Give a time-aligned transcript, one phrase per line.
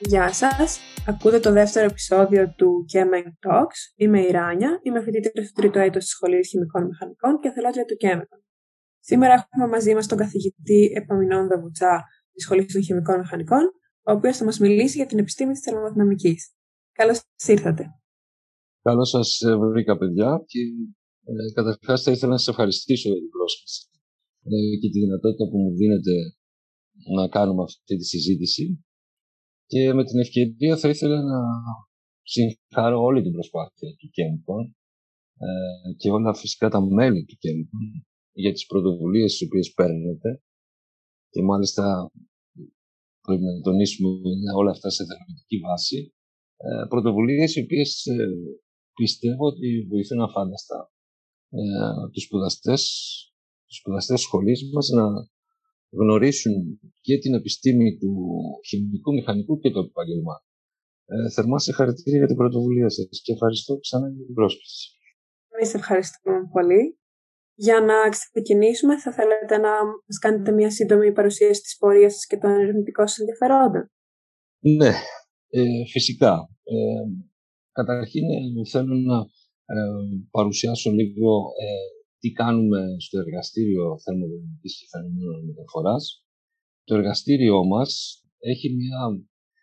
[0.00, 0.78] Γεια σας!
[1.06, 3.78] Ακούτε το δεύτερο επεισόδιο του Chemeng Talks.
[3.96, 7.96] Είμαι η Ράνια, είμαι φοιτήτρια του τρίτου έτος της Σχολής Χημικών Μηχανικών και θελάτρια του
[8.02, 8.38] Chemeng.
[8.98, 13.64] Σήμερα έχουμε μαζί μας τον καθηγητή Επαμινών Βουτσά της Σχολής των Χημικών Μηχανικών,
[14.08, 16.52] ο οποίος θα μας μιλήσει για την επιστήμη της θερμοδυναμικής.
[16.92, 17.84] Καλώς ήρθατε.
[18.82, 19.38] Καλώς σας
[19.72, 20.42] βρήκα, παιδιά.
[20.46, 20.60] Και
[21.24, 23.80] ε, καταρχάς θα ήθελα να σας ευχαριστήσω για την πρόσκληση
[24.44, 26.14] ε, και τη δυνατότητα που μου δίνετε
[27.16, 28.64] να κάνουμε αυτή τη συζήτηση.
[29.70, 31.40] Και με την ευκαιρία θα ήθελα να
[32.22, 34.76] συγχαρώ όλη την προσπάθεια του Κέμπον
[35.46, 40.42] ε, και όλα φυσικά τα μέλη του Κέμπον για τις πρωτοβουλίες τις οποίες παίρνετε.
[41.30, 42.10] Και μάλιστα
[43.20, 44.08] πρέπει να τονίσουμε
[44.56, 46.12] όλα αυτά σε θεραπευτική βάση.
[46.56, 48.26] Ε, πρωτοβουλίες οι οποίες ε,
[48.94, 50.92] πιστεύω ότι βοηθούν αφάνταστα
[51.50, 51.60] ε,
[52.12, 52.82] τους σπουδαστές
[53.66, 55.04] τους σπουδαστές σχολής μας να
[55.90, 58.12] γνωρίσουν και την επιστήμη του
[58.68, 60.36] χημικού, μηχανικού και του επαγγελμά.
[61.06, 64.88] Ε, θερμά σε χαρακτήρια για την πρωτοβουλία σας και ευχαριστώ ξανά για την πρόσκληση.
[65.54, 66.98] Εμείς ευχαριστούμε πολύ.
[67.54, 69.70] Για να ξεκινήσουμε, θα θέλετε να
[70.06, 73.90] μας κάνετε μια σύντομη παρουσίαση της πορείας σας και των ερευνητικών σας ενδιαφερόντων;
[74.58, 74.92] Ναι,
[75.48, 76.32] ε, φυσικά.
[76.62, 77.04] Ε,
[77.72, 79.18] καταρχήν ε, θέλω να
[79.74, 79.76] ε,
[80.30, 81.30] παρουσιάσω λίγο
[81.64, 86.04] ε, τι κάνουμε στο εργαστήριο θερμοδυναμικής και φαινομένων μεταφοράς.
[86.84, 87.90] Το εργαστήριό μας
[88.38, 89.00] έχει μια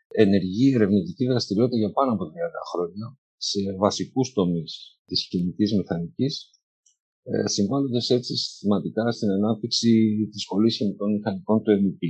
[0.07, 3.05] ενεργή ερευνητική δραστηριότητα για πάνω από 30 χρόνια
[3.37, 4.71] σε βασικούς τομείς
[5.05, 6.33] της χημικής μηχανικής,
[7.23, 9.91] ε, συμβάλλοντας έτσι συστηματικά στην ανάπτυξη
[10.31, 12.03] της σχολής χημικών μηχανικών του MEP.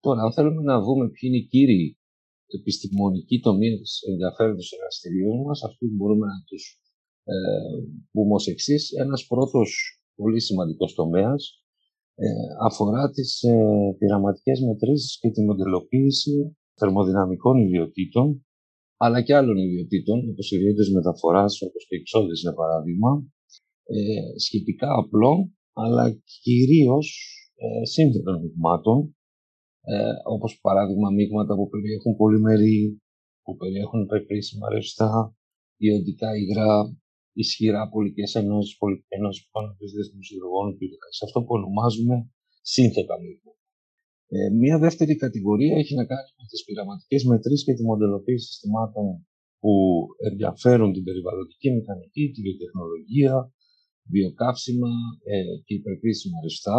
[0.00, 1.98] Τώρα, αν θέλουμε να δούμε ποιοι είναι οι κύριοι
[2.58, 6.62] επιστημονικοί τομείς ενδιαφέροντος εργαστηρίων μας, αυτούς μπορούμε να τους
[7.24, 7.34] ε,
[8.12, 11.62] πούμε ως εξής, ένας πρώτος πολύ σημαντικός τομέας
[12.14, 12.28] ε,
[12.66, 18.44] αφορά τις ε, πειραματικές μετρήσεις και τη μοντελοποίηση θερμοδυναμικών ιδιωτήτων
[19.04, 23.10] αλλά και άλλων ιδιωτήτων, όπως ιδιότητες μεταφοράς, όπως και εξόδες, για παράδειγμα,
[23.84, 25.38] ε, σχετικά απλών,
[25.72, 26.04] αλλά
[26.42, 27.06] κυρίως
[27.54, 29.16] ε, σύνθετων μείγματων,
[29.80, 33.02] ε, όπως παράδειγμα μείγματα που περιέχουν πολυμερή,
[33.42, 35.36] που περιέχουν υπερκρίσιμα ρευστά,
[35.76, 36.96] ιοντικά υγρά,
[37.32, 40.86] ισχυρά πολικέ ενώσεις, πολικέ ενώσεις που πάνω από δεσμού υδρογόνου και
[41.18, 42.16] Σε αυτό που ονομάζουμε
[42.74, 43.60] σύνθετα μείγματα.
[44.34, 49.06] Ε, μία δεύτερη κατηγορία έχει να κάνει με τις πειραματικές μετρήσεις και τη μοντελοποίηση συστημάτων
[49.60, 49.72] που
[50.30, 53.34] ενδιαφέρουν την περιβαλλοντική μηχανική, τη βιοτεχνολογία,
[54.12, 54.92] βιοκαύσιμα
[55.24, 56.76] ε, και υπερκρίσιμα ρευστά.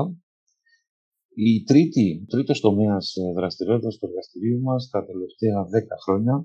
[1.35, 5.67] Η τρίτη, ο τρίτος τομέας ε, δραστηριότητας του εργαστηρίου μας τα τελευταία 10
[6.05, 6.35] χρόνια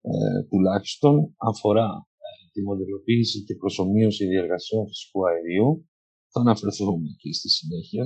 [0.00, 1.88] ε, τουλάχιστον αφορά
[2.54, 5.70] τη μοντελοποίηση και προσωμείωση διεργασιών φυσικού αερίου.
[6.32, 8.04] Θα αναφερθούμε εκεί στη συνέχεια.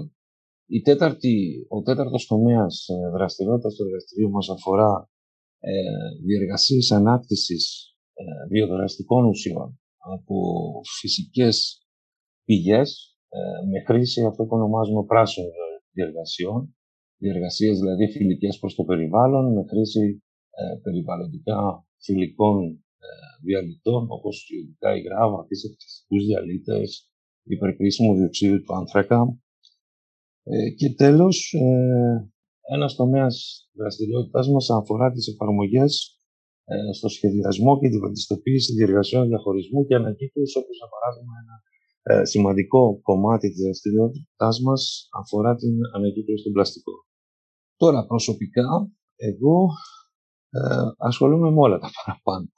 [0.76, 1.34] Η τέταρτη,
[1.69, 4.92] ο τέταρτος τομέας ε, δραστηριότητας του εργαστηρίου μας αφορά
[5.58, 5.72] ε,
[6.26, 7.64] διεργασίες ανάκτησης
[8.20, 9.81] ε, βιοδραστικών ουσιών
[10.14, 10.37] από
[11.00, 11.56] φυσικές
[12.44, 12.88] πηγές
[13.28, 13.38] ε,
[13.70, 15.50] με χρήση αυτό που ονομάζουμε πράσινων
[15.92, 16.76] διεργασιών,
[17.16, 22.84] διεργασίες δηλαδή φιλικές προς το περιβάλλον με χρήση ε, περιβαλλοντικά φιλικών
[23.42, 27.10] διαλυτών όπως ιδιωτικά υγρά, βαθύς ευτυχιστικούς διαλύτες,
[27.42, 29.38] υπερκρίσιμο διοξείδιο του άνθρακα.
[30.42, 32.31] Ε, και τέλος, ε,
[32.75, 35.92] ένας τομέας δραστηριότητάς μας αφορά τις εφαρμογές
[36.64, 41.56] ε, στο σχεδιασμό και τη βελτιστοποίηση διεργασιών διαχωρισμού και ανακύκλωσης, όπως για παράδειγμα ένα
[42.03, 47.00] ε, σημαντικό κομμάτι της δραστηριότητάς μας αφορά την ανακύκλωση των πλαστικών.
[47.76, 49.66] Τώρα, προσωπικά, εγώ
[50.50, 50.60] ε,
[50.97, 52.48] ασχολούμαι με όλα τα παραπάνω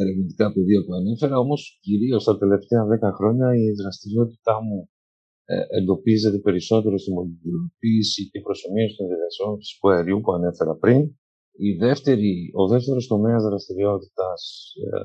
[0.00, 4.78] ερευνητικά πεδία που ανέφερα, όμως κυρίως τα τελευταία 10 χρόνια η δραστηριότητά μου
[5.44, 11.00] ε, εντοπίζεται περισσότερο στη μοντουλοποίηση και προσωμείωση των διαδικασιών φυσικού αερίου που ανέφερα πριν.
[11.68, 14.40] Η δεύτερη, ο δεύτερος τομέας δραστηριότητας
[14.86, 14.98] ε,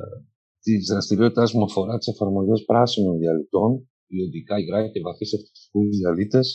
[0.66, 6.48] της δραστηριότητάς μου αφορά τις εφαρμογές πράσινων διαλυτών, ιδιωτικά υγρά και βαθύς ευτυχικούς διαλύτες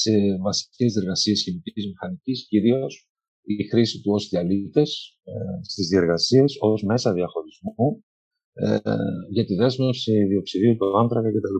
[0.00, 0.12] σε
[0.46, 3.11] βασικές διεργασίε χημικής μηχανικής, κυρίως
[3.44, 8.04] η χρήση του ως διαλύτες ε, στις διεργασίες, ως μέσα διαχωρισμού
[8.52, 8.78] ε,
[9.30, 11.58] για τη δέσμευση διοξιδίου του άνθρακα κτλ.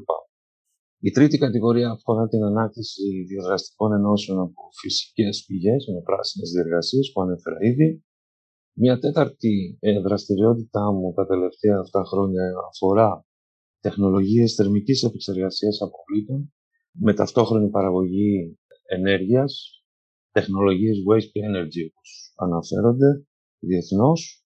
[0.98, 7.22] Η τρίτη κατηγορία αφορά την ανάκτηση διαδραστικών ενώσεων από φυσικές πηγές με πράσινες διεργασίες που
[7.22, 8.04] ανέφερα ήδη.
[8.74, 13.26] Μια τέταρτη ε, δραστηριότητά μου τα τελευταία αυτά χρόνια αφορά
[13.80, 16.52] τεχνολογίες θερμικής επεξεργασίας αποβλήτων
[16.92, 19.81] με ταυτόχρονη παραγωγή ενέργειας
[20.32, 23.26] τεχνολογίες waste to energy όπως αναφέρονται
[23.58, 24.46] διεθνώς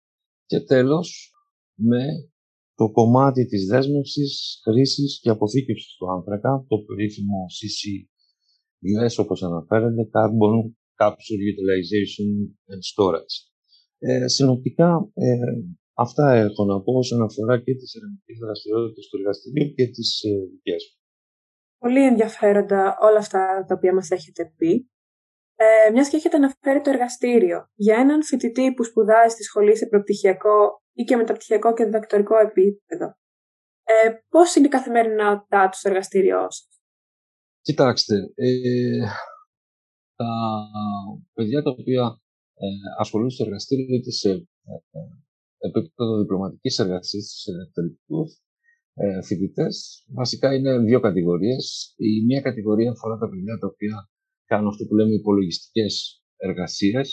[0.45, 1.33] και τέλος
[1.75, 2.03] με
[2.75, 10.55] το κομμάτι της δέσμευσης, χρήσης και αποθήκευσης του άνθρακα, το περίφημο CCUS όπως αναφέρεται, Carbon
[10.99, 12.29] Capture Utilization
[12.71, 13.35] and Storage.
[13.97, 15.37] Ε, συνοπτικά, ε,
[15.93, 20.29] αυτά έχω να πω όσον αφορά και τις ερευνητικές δραστηριότητες του εργαστηρίου και τις ε,
[20.51, 20.97] δικές μου.
[21.77, 24.89] Πολύ ενδιαφέροντα όλα αυτά τα οποία μας έχετε πει.
[25.61, 29.85] Ε, Μιας και έχετε αναφέρει το εργαστήριο, για έναν φοιτητή που σπουδάζει στη σχολή σε
[29.85, 33.05] προπτυχιακό ή και μεταπτυχιακό και διδακτορικό επίπεδο,
[33.83, 36.81] ε, πώς είναι η καθημερινότητά τους στο εργαστήριό σας,
[37.61, 38.49] Κοιτάξτε, ε,
[40.15, 40.31] τα
[41.33, 42.21] παιδιά τα οποία
[42.53, 42.67] ε,
[42.99, 44.99] ασχολούνται στο εργαστήριο είτε σε ε,
[45.57, 48.41] επίπεδο διπλωματικής εργασίας σε ελευθερικούς
[48.93, 51.93] ε, φοιτητές, βασικά είναι δύο κατηγορίες.
[51.97, 54.09] Η μία κατηγορία αφορά τα παιδιά τα οποία
[54.49, 55.93] κάνουν αυτό που λέμε υπολογιστικές
[56.47, 57.07] εργασίες,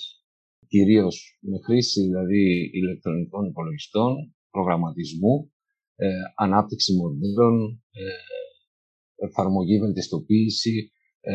[0.72, 1.16] κυρίως
[1.50, 2.44] με χρήση δηλαδή
[2.80, 4.12] ηλεκτρονικών υπολογιστών,
[4.54, 5.34] προγραμματισμού,
[6.04, 6.08] ε,
[6.44, 7.56] ανάπτυξη μοντέλων,
[8.00, 8.04] ε,
[9.26, 10.76] εφαρμογή βελτιστοποίηση
[11.20, 11.34] ε,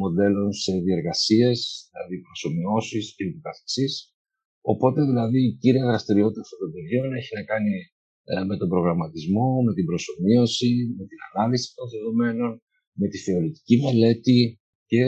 [0.00, 1.58] μοντέλων σε διεργασίες,
[1.92, 3.94] δηλαδή προσωμιώσεις και ούτω καθεξής.
[4.72, 7.74] Οπότε δηλαδή η κύρια δραστηριότητα αυτών των παιδιών έχει να κάνει
[8.30, 12.50] ε, με τον προγραμματισμό, με την προσωμείωση, με την ανάλυση των δεδομένων,
[13.00, 14.40] με τη θεωρητική μελέτη
[14.90, 15.02] και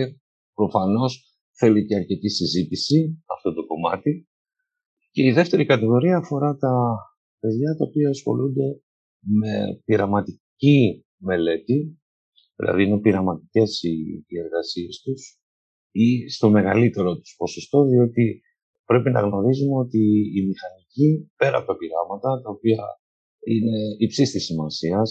[0.63, 1.13] προφανώς
[1.59, 2.99] θέλει και αρκετή συζήτηση
[3.35, 4.29] αυτό το κομμάτι.
[5.11, 6.75] Και η δεύτερη κατηγορία αφορά τα
[7.41, 8.69] παιδιά τα οποία ασχολούνται
[9.41, 9.53] με
[9.85, 11.79] πειραματική μελέτη,
[12.57, 13.95] δηλαδή είναι πειραματικές οι,
[14.27, 15.21] οι εργασίες τους
[15.91, 18.41] ή στο μεγαλύτερο τους ποσοστό, διότι
[18.85, 20.03] πρέπει να γνωρίζουμε ότι
[20.39, 22.83] η μηχανική, πέρα από τα πειράματα, τα οποία
[23.53, 25.09] είναι υψής της σημασίας,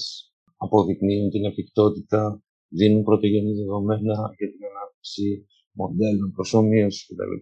[0.57, 2.43] αποδεικνύουν την επιπτότητα,
[2.79, 4.61] δίνουν πρωτογενή δεδομένα για την
[5.71, 7.35] μοντέλων, προσωμείωσης κτλ.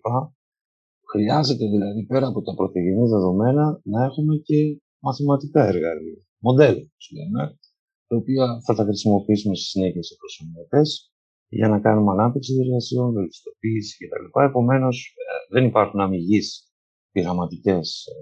[1.11, 6.83] Χρειάζεται δηλαδή πέρα από τα πρωτογενή δεδομένα να έχουμε και μαθηματικά εργαλεία, μοντέλα,
[7.15, 7.59] λέμε,
[8.07, 11.11] τα οποία θα τα χρησιμοποιήσουμε στη συνέχεια σε προσωμιωτές
[11.47, 14.39] για να κάνουμε ανάπτυξη διεργασιών, βελτιστοποίηση κτλ.
[14.49, 16.47] Επομένως, ε, δεν υπάρχουν αμυγείς
[17.11, 18.15] πειραματικές ε,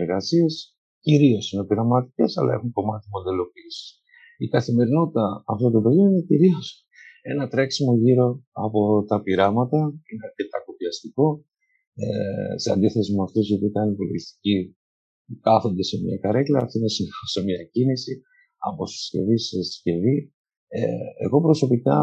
[0.00, 4.02] εργασίες, κυρίως είναι πειραματικές, αλλά έχουν κομμάτι μοντελοποίησης.
[4.38, 6.87] Η καθημερινότητα αυτών των παιδιών είναι κυρίως
[7.22, 9.78] ένα τρέξιμο γύρω από τα πειράματα,
[10.10, 11.44] είναι αρκετά κοπιαστικό,
[11.94, 14.76] ε, σε αντίθεση με αυτούς που κάνουν υπολογιστική
[15.40, 16.88] κάθονται σε μια καρέκλα, αυτή είναι
[17.34, 18.22] σε μια κίνηση,
[18.68, 20.32] από συσκευή σε συσκευή.
[20.68, 20.86] Ε,
[21.24, 21.98] εγώ προσωπικά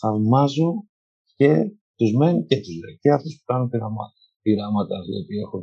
[0.00, 0.70] θαυμάζω
[1.38, 1.50] και
[1.96, 5.62] τους μεν και τους δε, και αυτούς που κάνουν πειράματα, πειράματα δηλαδή έχουν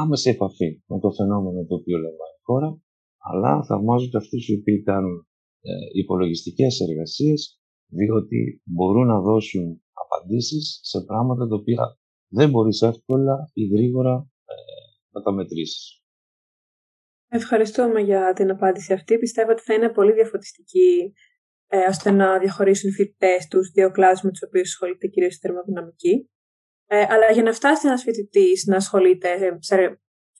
[0.00, 2.70] άμεση επαφή με το φαινόμενο το οποίο λαμβάνει η χώρα,
[3.28, 5.16] αλλά θαυμάζω και αυτούς οι οποίοι κάνουν
[5.60, 7.61] ε, υπολογιστικές εργασίες
[7.98, 11.98] διότι μπορούν να δώσουν απαντήσεις σε πράγματα τα οποία
[12.28, 14.54] δεν μπορείς εύκολα ή γρήγορα ε,
[15.10, 16.02] να τα μετρήσεις.
[17.28, 19.18] Ευχαριστούμε για την απάντηση αυτή.
[19.18, 21.12] Πιστεύω ότι θα είναι πολύ διαφωτιστική
[21.66, 25.38] ε, ώστε να διαχωρίσουν οι φοιτητές τους δύο κλάδους με τους οποίους ασχολείται κυρίως η
[25.38, 26.30] θερμοδυναμική.
[26.86, 29.76] Ε, αλλά για να φτάσει ένας φοιτητής να ασχολείται στο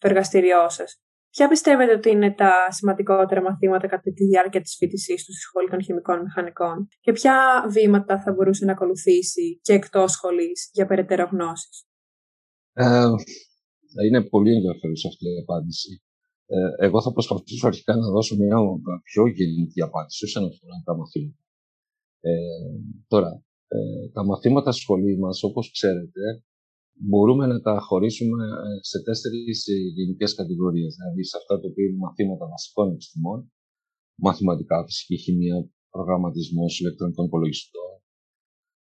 [0.01, 1.03] εργαστήριό σας,
[1.35, 5.69] Ποια πιστεύετε ότι είναι τα σημαντικότερα μαθήματα κατά τη διάρκεια της φοιτησής του στη Σχολή
[5.71, 7.37] των Χημικών Μηχανικών και ποια
[7.71, 11.77] βήματα θα μπορούσε να ακολουθήσει και εκτός σχολής για περαιτέρω γνώσεις;
[12.73, 13.09] Ε,
[14.07, 16.03] είναι πολύ ενδιαφέρουσα αυτή η απάντηση.
[16.47, 18.59] Ε, εγώ θα προσπαθήσω αρχικά να δώσω μια
[19.03, 21.43] πιο γενική απάντηση όσον αφορά τα μαθήματα.
[22.21, 22.33] Ε,
[23.09, 26.23] τώρα, ε, τα μαθήματα στη σχολή μας, όπως ξέρετε,
[27.09, 30.91] μπορούμε να τα χωρίσουμε ε, σε τέσσερις ε, γενικές κατηγορίες.
[30.99, 33.39] Δηλαδή σε αυτά τα οποία είναι μαθήματα βασικών επιστημών,
[34.27, 35.57] μαθηματικά, φυσική χημεία,
[35.95, 37.91] προγραμματισμός ηλεκτρονικών υπολογιστών.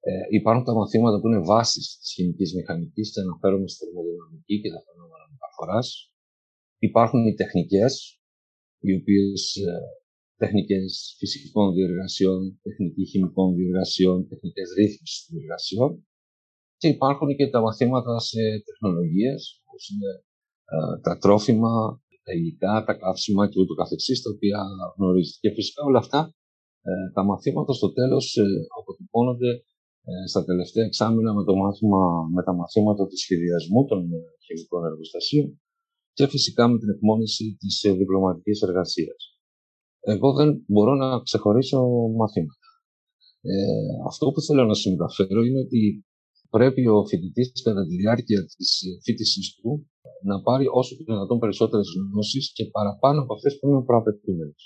[0.08, 4.70] Ε, υπάρχουν τα μαθήματα που είναι βάσεις της χημικής μηχανικής και αναφέρομαι στη θερμοδυναμική και
[4.74, 5.86] τα φαινόμενα μεταφοράς.
[6.88, 7.92] Υπάρχουν οι τεχνικές,
[8.86, 9.70] οι οποίες ε,
[10.42, 15.90] τεχνικές φυσικών διεργασιών, τεχνική χημικών διεργασιών, τεχνικές ρύθμισης διεργασιών
[16.80, 20.10] και υπάρχουν και τα μαθήματα σε τεχνολογίες, όπως είναι
[20.72, 21.72] ε, τα τρόφιμα,
[22.24, 24.60] τα υλικά, τα καύσιμα και ούτω καθεξής, τα οποία
[24.96, 25.38] γνωρίζετε.
[25.40, 26.20] Και φυσικά όλα αυτά
[26.88, 28.46] ε, τα μαθήματα στο τέλος ε,
[28.78, 29.50] αποτυπώνονται
[30.28, 32.02] στα τελευταία εξάμεινα με, το μάθημα,
[32.34, 34.00] με τα μαθήματα του σχεδιασμού των
[34.44, 35.60] χημικών εργοστασίων
[36.12, 39.36] και φυσικά με την εκμόνηση της διπλωματικής εργασίας.
[40.00, 41.80] Εγώ δεν μπορώ να ξεχωρίσω
[42.16, 42.68] μαθήματα.
[43.40, 43.54] Ε,
[44.06, 46.05] αυτό που θέλω να σου μεταφέρω είναι ότι
[46.56, 48.68] πρέπει ο φοιτητής κατά τη διάρκεια της
[49.04, 49.70] φοιτησής του
[50.30, 54.62] να πάρει όσο το δυνατόν περισσότερες γνώσεις και παραπάνω από αυτές που είναι προαπαιτούμενες.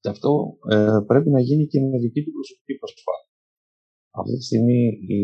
[0.00, 0.32] Και αυτό
[0.74, 3.30] ε, πρέπει να γίνει και με δική του προσωπική προσπάθεια.
[4.20, 4.82] Αυτή τη στιγμή
[5.18, 5.22] η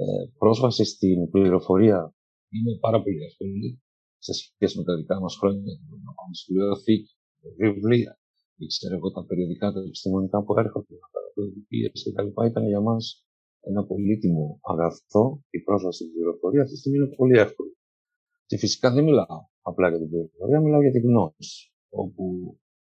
[0.00, 1.98] ε, πρόσβαση στην πληροφορία
[2.54, 3.68] είναι πάρα πολύ εύκολη
[4.26, 5.72] σε σχέση με τα δικά μας χρόνια.
[6.06, 7.12] Να πάμε στη βιβλιοθήκη,
[7.62, 8.12] βιβλία,
[8.62, 12.28] ή ξέρω εγώ τα περιοδικά, τα επιστημονικά που έρχονται, τα παραδοτικίε κτλ.
[12.50, 13.25] ήταν για μας
[13.70, 17.72] ένα πολύτιμο αγαθό, η πρόσβαση στην πληροφορία, αυτή τη στιγμή είναι πολύ εύκολη.
[18.48, 21.72] Και φυσικά δεν μιλάω απλά για την πληροφορία, μιλάω για τη γνώση.
[22.02, 22.24] Όπου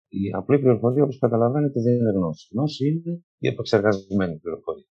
[0.09, 2.49] η απλή πληροφορία, όπως καταλαβαίνετε, δεν είναι γνώση.
[2.52, 4.90] Γνώση είναι η επεξεργασμένη πληροφορία.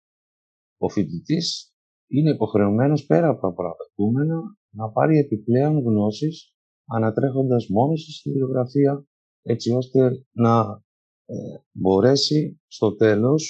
[0.79, 1.75] Ο φοιτητής
[2.07, 4.39] είναι υποχρεωμένος πέρα από τα προαπαιτούμενα
[4.71, 6.55] να πάρει επιπλέον γνώσεις
[6.85, 9.07] ανατρέχοντας μόνος στη βιβλιογραφία
[9.43, 10.83] έτσι ώστε να
[11.25, 11.35] ε,
[11.73, 13.43] μπορέσει στο τέλος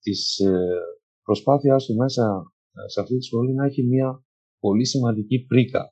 [0.00, 0.80] της ε,
[1.28, 2.24] προσπάθειάς του μέσα
[2.72, 4.24] ε, σε αυτή τη σχολή να έχει μια
[4.58, 5.82] πολύ σημαντική πρίκα.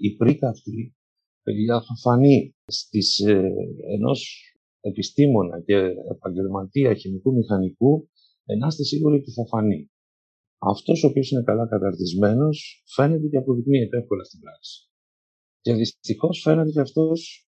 [0.00, 0.94] Η πρίκα αυτή,
[1.42, 3.50] παιδιά, θα φανεί στις, ε,
[3.96, 4.18] ενός
[4.80, 5.76] επιστήμονα και
[6.14, 8.08] επαγγελματία χημικού μηχανικού,
[8.58, 9.90] να είστε σίγουροι ότι θα φανεί.
[10.58, 14.88] Αυτός ο οποίος είναι καλά καταρτισμένος φαίνεται και αποδεικνύεται εύκολα στην πράξη.
[15.60, 17.48] Και δυστυχώς φαίνεται και αυτός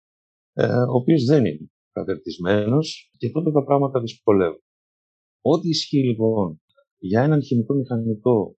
[0.53, 4.63] ε, ο οποίος δεν είναι καταρτισμένος και τότε τα πράγματα δυσκολεύουν.
[5.41, 6.61] Ό,τι ισχύει λοιπόν
[7.09, 8.57] για έναν χημικό μηχανικό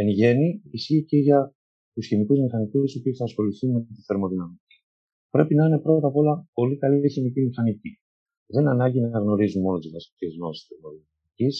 [0.00, 1.54] εν γέννη, ισχύει και για
[1.94, 4.76] τους χημικούς μηχανικούς οι οποίοι θα ασχοληθούν με τη θερμοδυναμική.
[5.30, 7.92] Πρέπει να είναι πρώτα απ' όλα πολύ καλή χημική μηχανική.
[8.46, 11.56] Δεν ανάγκη να γνωρίζουν μόνο τις βασικές γνώσεις θερμοδυναμικής,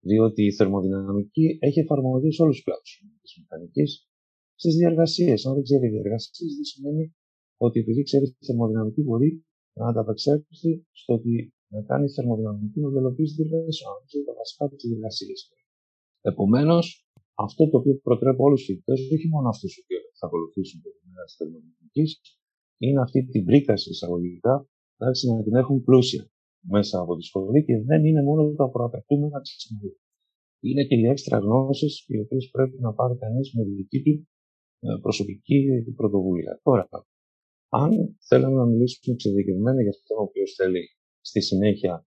[0.00, 2.90] διότι η θερμοδυναμική έχει εφαρμογή σε όλους τους κλάδους
[3.22, 4.08] της μηχανικής
[4.54, 5.46] στις διαργασίες.
[5.46, 7.14] Αν δεν ξέρει διαργασίε, δεν σημαίνει
[7.56, 9.44] ότι επειδή ξέρει τη θερμοδυναμική μπορεί
[9.78, 13.96] να ανταπεξέλθει στο ότι να κάνεις θερμοδυναμική μοντελοποίηση διεργασιών.
[14.12, 15.36] Είναι τα βασικά της διεργασίε.
[16.30, 16.84] Επομένως,
[17.46, 21.24] αυτό το οποίο προτρέπω όλους τους φοιτητές, όχι μόνο αυτούς που θα ακολουθήσουν την μέρα
[21.28, 22.10] της θερμοδυναμικής,
[22.84, 24.54] είναι αυτή την πρίκαση εισαγωγικά
[25.00, 26.24] να την έχουν πλούσια
[26.74, 29.98] μέσα από τη σχολή και δεν είναι μόνο τα προαπαιτούμενα της σχολής.
[30.66, 34.28] Είναι και οι έξτρα γνώσεις οι οποίες πρέπει να πάρει κανείς με δική του
[34.80, 35.58] ε, προσωπική
[35.96, 36.60] πρωτοβουλία.
[36.62, 36.88] Τώρα,
[37.68, 37.90] αν
[38.28, 40.82] θέλουμε να μιλήσουμε εξειδικευμένα για αυτό ο οποίος θέλει
[41.28, 42.06] στη συνέχεια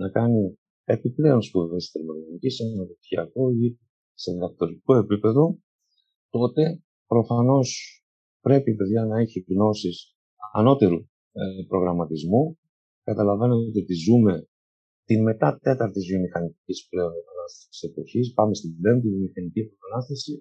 [0.00, 0.58] να κάνει
[0.94, 3.78] επιπλέον σπουδές θερμοδυναμική σε μεταπτυχιακό ή
[4.14, 5.58] σε διδακτορικό επίπεδο,
[6.30, 6.62] τότε
[7.06, 7.68] προφανώς
[8.40, 9.96] πρέπει παιδιά να έχει γνώσεις
[10.52, 11.00] ανώτερου
[11.40, 12.58] ε, προγραμματισμού.
[13.08, 14.34] Καταλαβαίνετε ότι ζούμε
[15.08, 18.26] την μετά τέταρτη βιομηχανική πλέον επανάστασης εποχής.
[18.38, 20.32] Πάμε στην πέμπτη βιομηχανική επανάσταση,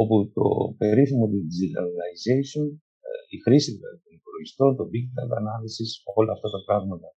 [0.00, 0.44] όπου το
[0.80, 2.66] περίφημο digitalization,
[3.06, 7.08] ε, η χρήση δηλαδή, των υπολογιστών, το big data analysis, όλα αυτά τα πράγματα,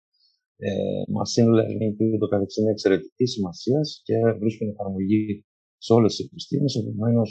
[0.68, 0.72] ε,
[1.18, 5.44] machine learning και το καθεξής είναι εξαιρετική σημασία και βρίσκουν εφαρμογή
[5.84, 6.74] σε όλες τις επιστήμες.
[6.80, 7.28] Επομένως,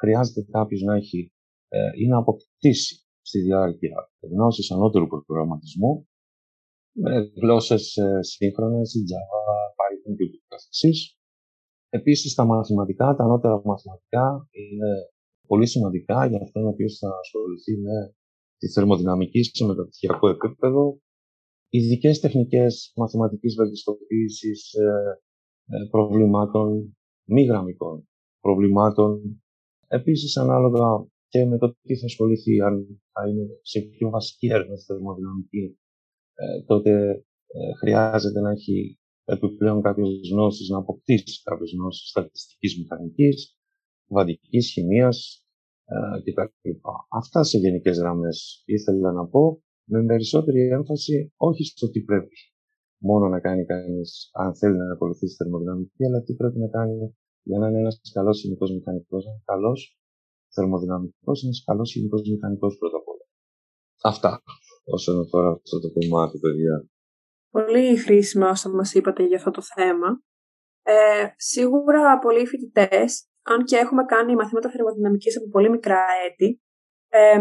[0.00, 1.32] χρειάζεται κάποιος να έχει
[1.68, 2.94] ε, ή να αποκτήσει
[3.28, 6.08] στη διάρκεια γνώση ανώτερου προγραμματισμού
[7.02, 9.42] με γλώσσες ε, σύγχρονες, η Java,
[9.78, 10.98] Python και ούτω καθεξής.
[11.88, 14.90] Επίσης, τα μαθηματικά, τα ανώτερα μαθηματικά είναι
[15.46, 18.14] πολύ σημαντικά για αυτόν ο οποίος θα ασχοληθεί με
[18.58, 21.00] τη θερμοδυναμική σε μεταπτυχιακό επίπεδο.
[21.68, 24.86] Ειδικές τεχνικές μαθηματικής βελτιστοποίησης ε,
[25.66, 28.08] ε, προβλημάτων μη γραμμικών
[28.40, 29.40] προβλημάτων.
[29.88, 34.76] Επίσης, ανάλογα και με το τι θα ασχοληθεί, αν θα είναι σε πιο βασική έρευνα
[34.76, 35.78] στη θερμοδυναμική,
[36.34, 36.90] ε, τότε
[37.46, 43.58] ε, χρειάζεται να έχει επιπλέον κάποιες γνώσεις, να αποκτήσει κάποιες γνώσεις στατιστικής μηχανικής,
[44.08, 45.44] βαντικής χημίας
[45.84, 46.70] ε, κτλ.
[47.08, 52.36] Αυτά σε γενικές γραμμές ήθελα να πω, με περισσότερη έμφαση όχι στο τι πρέπει
[52.98, 57.58] μόνο να κάνει κανείς, αν θέλει να ακολουθήσει θερμοδυναμική, αλλά τι πρέπει να κάνει για
[57.58, 59.26] να είναι ένας καλός χημικός μηχανικός.
[59.26, 59.98] Ένα καλός
[60.54, 63.24] θερμοδυναμικός, ένας καλός χημικός μηχανικός πρώτα απ' όλα.
[64.02, 64.42] Αυτά
[64.84, 66.88] όσον αφορά αυτό το κομμάτι, παιδιά.
[67.50, 70.08] Πολύ χρήσιμα όσα μας είπατε για αυτό το θέμα.
[70.82, 76.60] Ε, σίγουρα πολλοί φοιτητές, αν και έχουμε κάνει μαθήματα θερμοδυναμικής από πολύ μικρά έτη,
[77.16, 77.40] ε,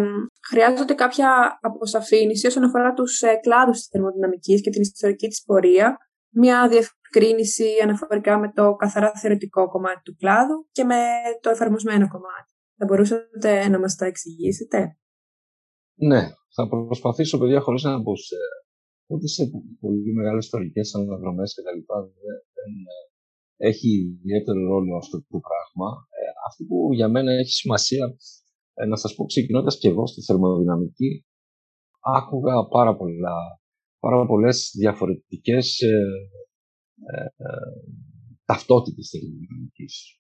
[0.50, 5.98] χρειάζονται κάποια αποσαφήνιση όσον αφορά τους ε, κλάδους της θερμοδυναμικής και την ιστορική της πορεία,
[6.30, 11.02] μια διευκρίνηση αναφορικά με το καθαρά θεωρητικό κομμάτι του κλάδου και με
[11.42, 12.52] το εφαρμοσμένο κομμάτι.
[12.78, 14.98] Θα μπορούσατε να μας τα εξηγήσετε;
[15.96, 16.22] Ναι,
[16.56, 18.36] θα προσπαθήσω, παιδιά, χωρίς να πω σε,
[19.12, 19.44] ούτε σε
[19.80, 21.98] πολύ μεγάλες ιστορικές αναδρομές και τα λοιπά.
[22.02, 22.72] Δεν,
[23.58, 23.90] έχει
[24.22, 25.90] ιδιαίτερο ρόλο αυτό το πράγμα.
[26.20, 28.06] Ε, αυτό που για μένα έχει σημασία,
[28.76, 31.26] ε, να σας πω ξεκινώντας και εγώ στη θερμοδυναμική,
[32.00, 33.36] άκουγα πάρα πολλά
[34.06, 35.88] πάρα πολλές διαφορετικές ε,
[37.12, 37.48] ε, ε
[38.46, 40.20] ταυτότητες θερμοδυναμικής.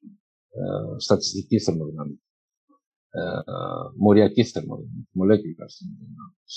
[0.50, 2.30] Ε, στατιστικής θερμοδυναμικής.
[3.10, 3.22] Ε,
[4.04, 5.14] μοριακής θερμοδυναμικής.
[5.20, 6.56] Molecular θερμοδυναμικής.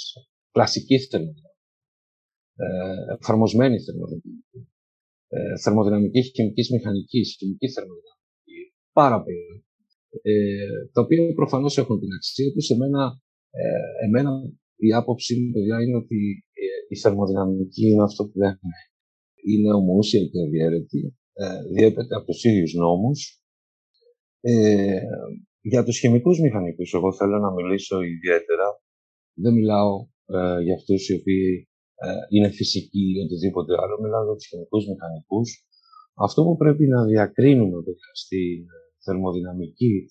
[0.51, 1.57] Κλασικής θερμοδυναμικής.
[2.57, 4.67] Ε, εφαρμοσμένης θερμοδυναμικής.
[5.29, 7.37] Ε, θερμοδυναμικής χημικής μηχανικής.
[7.39, 8.67] Χημικής θερμοδυναμικής.
[8.93, 9.68] Πάρα πολλά.
[10.23, 10.33] Ε,
[10.93, 12.71] τα οποία προφανώς έχουν την αξία τους.
[12.71, 13.03] Εμένα,
[13.51, 14.31] ε, εμένα
[14.77, 16.45] η άποψή μου, παιδιά, είναι ότι
[16.89, 18.77] η θερμοδυναμική είναι αυτό που λέμε.
[19.51, 21.17] Είναι ομοούσια και αδιαίρετη.
[21.33, 23.43] Ε, διέπεται από τους ίδιους νόμους.
[24.41, 25.01] Ε,
[25.61, 28.67] για τους χημικούς μηχανικούς, εγώ θέλω να μιλήσω ιδιαίτερα.
[29.35, 29.93] Δεν μιλάω
[30.37, 31.69] ε, για αυτούς οι οποίοι
[32.05, 33.95] ε, είναι φυσικοί ή οτιδήποτε άλλο.
[34.03, 35.49] Μιλάω για τους χημικούς μηχανικούς.
[36.27, 38.41] Αυτό που πρέπει να διακρίνουμε βέβαια στη
[39.05, 40.07] θερμοδυναμική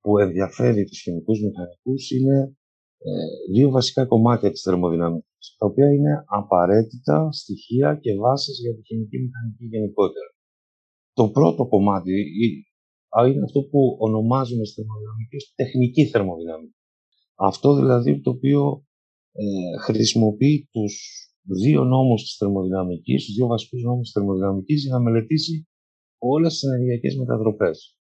[0.00, 2.56] που ενδιαφέρει τους χημικούς μηχανικούς είναι
[2.98, 3.10] ε,
[3.54, 9.18] δύο βασικά κομμάτια της θερμοδυναμικής, τα οποία είναι απαραίτητα στοιχεία και βάσεις για τη χημική
[9.18, 10.30] μηχανική γενικότερα.
[11.12, 12.12] Το πρώτο κομμάτι
[13.28, 16.76] είναι αυτό που ονομάζουμε στη θερμοδυναμική τεχνική θερμοδυναμική.
[17.34, 18.84] Αυτό δηλαδή το οποίο
[19.32, 20.94] ε, χρησιμοποιεί τους
[21.62, 25.68] δύο νόμους της θερμοδυναμικής, τους δύο βασικούς νόμους της θερμοδυναμικής για να μελετήσει
[26.18, 27.97] όλες τις ενεργειακές μετατροπές.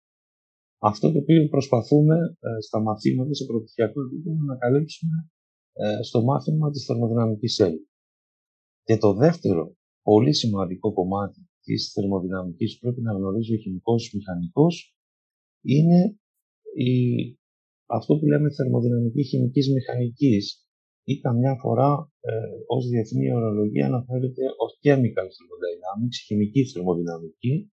[0.89, 5.17] Αυτό το οποίο προσπαθούμε ε, στα μαθήματα σε πρωτοτυχιακό επίπεδο να καλύψουμε
[5.73, 7.89] ε, στο μάθημα της θερμοδυναμικής έννοιας.
[8.83, 14.95] Και το δεύτερο πολύ σημαντικό κομμάτι της θερμοδυναμικής που πρέπει να γνωρίζει ο χημικός μηχανικός
[15.61, 16.00] είναι
[16.75, 16.91] η,
[17.85, 20.65] αυτό που λέμε θερμοδυναμική χημικής μηχανικής
[21.03, 22.31] ή καμιά φορά ε,
[22.67, 27.71] ως διεθνή ορολογία αναφέρεται ως chemical thermodynamics, χημική θερμοδυναμική,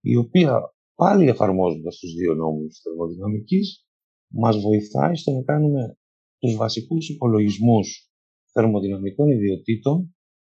[0.00, 0.52] η οποία
[1.00, 3.66] πάλι εφαρμόζοντας τους δύο νόμους της θερμοδυναμικής,
[4.42, 5.82] μας βοηθάει στο να κάνουμε
[6.38, 7.86] τους βασικούς υπολογισμούς
[8.52, 9.96] θερμοδυναμικών ιδιωτήτων,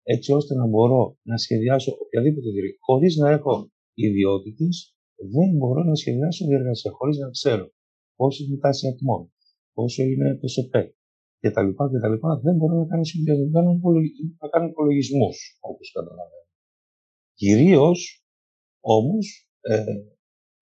[0.04, 2.80] έτσι ώστε να μπορώ να σχεδιάσω οποιαδήποτε διεργασία.
[2.88, 4.96] Χωρίς να έχω ιδιότητες,
[5.36, 7.66] δεν μπορώ να σχεδιάσω διεργασία, χωρίς να ξέρω
[8.16, 9.32] πόσο είναι η τάση ατμών,
[9.74, 10.96] πόσο είναι το ΣΕΠΕ
[11.40, 11.70] κτλ.
[11.94, 12.16] κτλ.
[12.48, 13.46] Δεν μπορώ να κάνω σχεδιασμό,
[14.40, 16.48] να κάνω υπολογισμούς, όπως καταλαβαίνω.
[17.34, 18.00] Κυρίως,
[18.80, 19.26] όμως,
[19.62, 19.84] ε,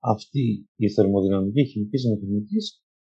[0.02, 2.58] αυτή η θερμοδυναμική χημική μηχανική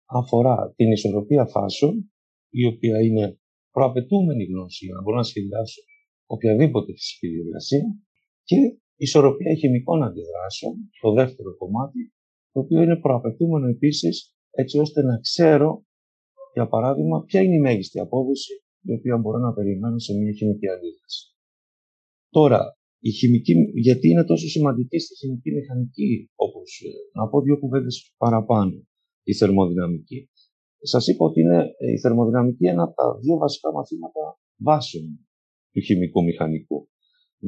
[0.06, 2.12] αφορά την ισορροπία φάσεων,
[2.50, 3.40] η οποία είναι
[3.72, 5.82] προαπαιτούμενη γνώση για να μπορώ να σχεδιάσω
[6.26, 7.84] οποιαδήποτε φυσική διεργασία
[8.44, 8.58] και
[8.96, 12.14] ισορροπία χημικών αντιδράσεων, το δεύτερο κομμάτι,
[12.52, 15.86] το οποίο είναι προαπαιτούμενο επίσης έτσι ώστε να ξέρω,
[16.54, 20.68] για παράδειγμα, ποια είναι η μέγιστη απόδοση η οποία μπορώ να περιμένω σε μια χημική
[20.68, 21.36] αντίδραση.
[22.30, 23.54] Τώρα, η χημική,
[23.86, 28.76] γιατί είναι τόσο σημαντική στη χημική μηχανική, όπως ε, να πω δύο κουβέντες παραπάνω,
[29.24, 30.30] η θερμοδυναμική.
[30.82, 35.28] Σας είπα ότι είναι ε, η θερμοδυναμική ένα από τα δύο βασικά μαθήματα βάσεων
[35.72, 36.90] του χημικού μηχανικού.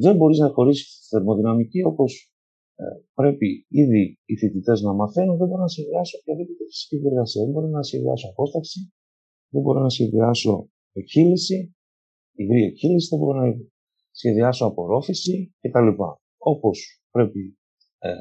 [0.03, 2.33] Δεν μπορείς να χωρίσεις τη θερμοδυναμική όπως
[2.75, 7.43] ε, πρέπει ήδη οι φοιτητές να μαθαίνουν, δεν μπορώ να σχεδιάσω οποιαδήποτε φυσική διεργασία.
[7.43, 8.79] Δεν μπορώ να σχεδιάσω απόσταση,
[9.49, 11.75] δεν μπορώ να σχεδιάσω εκχύληση,
[12.41, 13.47] υγρή εκχύληση, δεν μπορώ να
[14.19, 15.89] σχεδιάσω απορρόφηση κτλ.
[16.37, 16.77] Όπως
[17.11, 17.57] πρέπει
[17.99, 18.11] ε,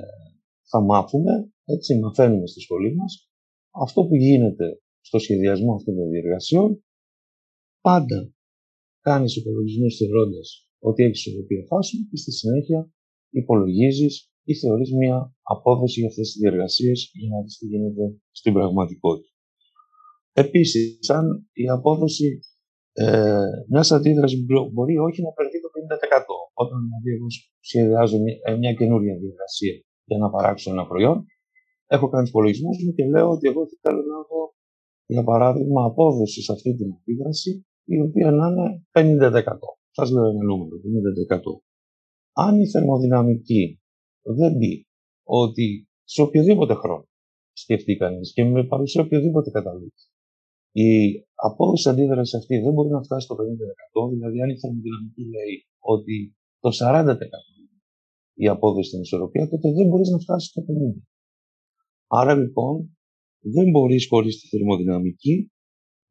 [0.70, 1.32] θα μάθουμε,
[1.64, 3.30] έτσι μαθαίνουμε στη σχολή μας,
[3.70, 4.66] αυτό που γίνεται
[5.00, 6.84] στο σχεδιασμό αυτών των διεργασιών,
[7.80, 8.32] πάντα
[9.00, 12.92] κάνεις υπολογισμούς θεωρώντας ότι έχεις ισορροπία φάσεων και στη συνέχεια
[13.30, 18.52] υπολογίζεις ή θεωρείς μια απόδοση για αυτές τις διεργασίες για να δεις τι γίνεται στην
[18.52, 19.34] πραγματικότητα.
[20.32, 22.40] Επίσης, αν η απόδοση
[22.92, 25.51] ε, μιας αντίδρασης μπορεί όχι να περνάει 50%.
[26.62, 27.28] Όταν δηλαδή εγώ
[27.68, 29.74] σχεδιάζω μια, ε, μια καινούρια διαδικασία
[30.08, 31.18] για να παράξω ένα προϊόν,
[31.86, 34.40] έχω κάνει υπολογισμούς μου και λέω ότι εγώ θέλω να έχω,
[35.06, 39.42] για παράδειγμα, απόδοση σε αυτή την αντίδραση, η οποία να είναι 50%.
[39.90, 41.62] Σας λέω ένα νούμερο, 50%.
[42.32, 43.80] Αν η θερμοδυναμική
[44.22, 44.86] δεν πει
[45.22, 47.06] ότι σε οποιοδήποτε χρόνο
[47.52, 50.06] σκεφτεί κανείς και με παρουσία οποιοδήποτε καταλήξει,
[50.72, 50.90] η
[51.34, 56.36] απόδοση αντίδρασης αυτή δεν μπορεί να φτάσει στο 50%, δηλαδή αν η θερμοδυναμική λέει ότι
[56.60, 57.16] το 40%
[58.34, 60.64] η απόδοση στην ισορροπία, τότε δεν μπορείς να φτάσεις στο 50%.
[62.06, 62.96] Άρα λοιπόν
[63.54, 65.50] δεν μπορείς χωρίς τη θερμοδυναμική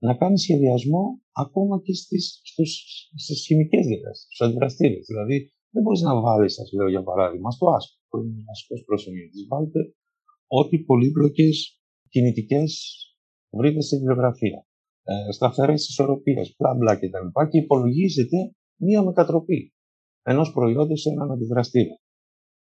[0.05, 2.71] να κάνεις σχεδιασμό ακόμα και στις, στους,
[3.15, 5.05] στις χημικές διαδικασίες, στους αντιδραστήρες.
[5.05, 5.38] Δηλαδή
[5.73, 9.81] δεν μπορείς να βάλεις, σας λέω για παράδειγμα, στο άσπρο, που είναι βασικός προσωμιωτής, βάλτε
[10.47, 11.55] ό,τι πολύπλοκες
[12.10, 12.69] κινητικές
[13.57, 14.60] βρείτε στη βιβλιογραφία.
[15.03, 17.27] Ε, Σταθερές ισορροπίες, μπλα μπλα κτλ.
[17.36, 18.38] Και, και υπολογίζεται
[18.85, 19.73] μία μετατροπή
[20.21, 21.95] ενός προϊόντος σε έναν αντιδραστήρα.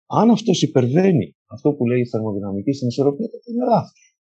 [0.07, 4.17] Αν αυτός υπερβαίνει αυτό που λέει η θερμοδυναμική στην ισορροπία, τότε είναι λάθος.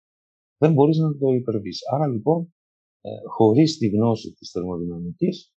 [0.57, 1.79] Δεν μπορείς να το υπερβείς.
[1.93, 2.53] Άρα λοιπόν,
[3.01, 5.53] ε, χωρίς τη γνώση της θερμοδυναμικής,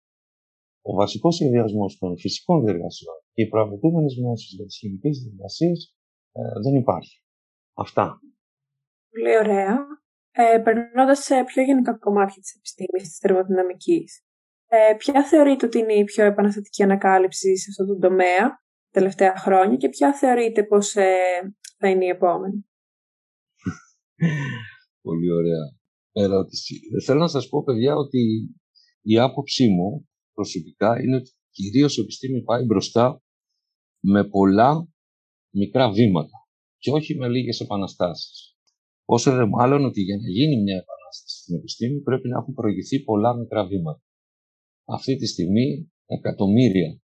[0.82, 5.96] ο βασικός σχεδιασμός των φυσικών διεργασιών και οι προαπαιτούμενες γνώσεις για τις χημικές διεργασίες
[6.32, 7.24] ε, δεν υπάρχει.
[7.74, 8.20] Αυτά.
[9.10, 9.78] Πολύ ωραία.
[10.32, 14.24] Ε, Περνώντας σε πιο γενικά κομμάτια της επιστήμης της θερμοδυναμικής,
[14.72, 19.36] ε, ποια θεωρείτε ότι είναι η πιο επαναστατική ανακάλυψη σε αυτό το τομέα τα τελευταία
[19.38, 21.16] χρόνια και ποια θεωρείτε πως ε,
[21.78, 22.66] θα είναι η επόμενη;
[25.08, 25.64] Πολύ ωραία
[26.12, 26.80] ερώτηση.
[27.06, 28.50] Θέλω να σας πω, παιδιά, ότι
[29.02, 33.22] η άποψή μου προσωπικά είναι ότι κυρίως η επιστήμη πάει μπροστά
[34.00, 34.88] με πολλά
[35.54, 36.38] μικρά βήματα
[36.78, 38.58] και όχι με λίγες επαναστάσεις.
[39.06, 43.04] Όσο δε μάλλον ότι για να γίνει μια επανάσταση στην επιστήμη πρέπει να έχουν προηγηθεί
[43.04, 44.02] πολλά μικρά βήματα.
[44.98, 47.02] Αυτή τη στιγμή εκατομμύρια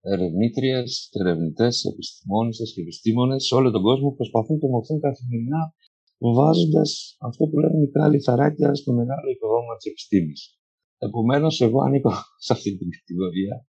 [0.00, 5.74] ερευνήτριες, ερευνητές, επιστημόνιστε και επιστήμονες σε όλο τον κόσμο προσπαθούν και μορφούν καθημερινά
[6.18, 10.58] βάζοντας αυτό που λέμε μικρά λιθαράκια στο μεγάλο οικοδόμημα της επιστήμης.
[10.98, 12.10] Επομένως, εγώ ανήκω
[12.44, 13.66] σε αυτή την κατηγορία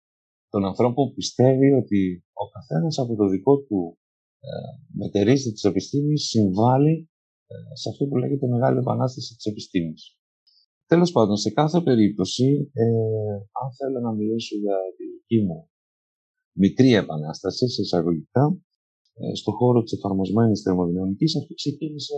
[0.49, 3.97] των ανθρώπων που πιστεύει ότι ο καθένας από το δικό του
[4.39, 4.49] ε,
[5.01, 7.10] μετερίζει της επιστήμης συμβάλλει
[7.47, 10.17] ε, σε αυτό που λέγεται μεγάλη επανάσταση της επιστήμης.
[10.93, 12.86] Τέλος πάντων, σε κάθε περίπτωση, ε,
[13.62, 15.60] αν θέλω να μιλήσω για τη δική μου
[16.63, 18.45] μικρή επανάσταση, σε εισαγωγικά,
[19.21, 22.17] ε, στον χώρο της εφαρμοσμένης θερμοδυναμικής, αυτό ξεκίνησε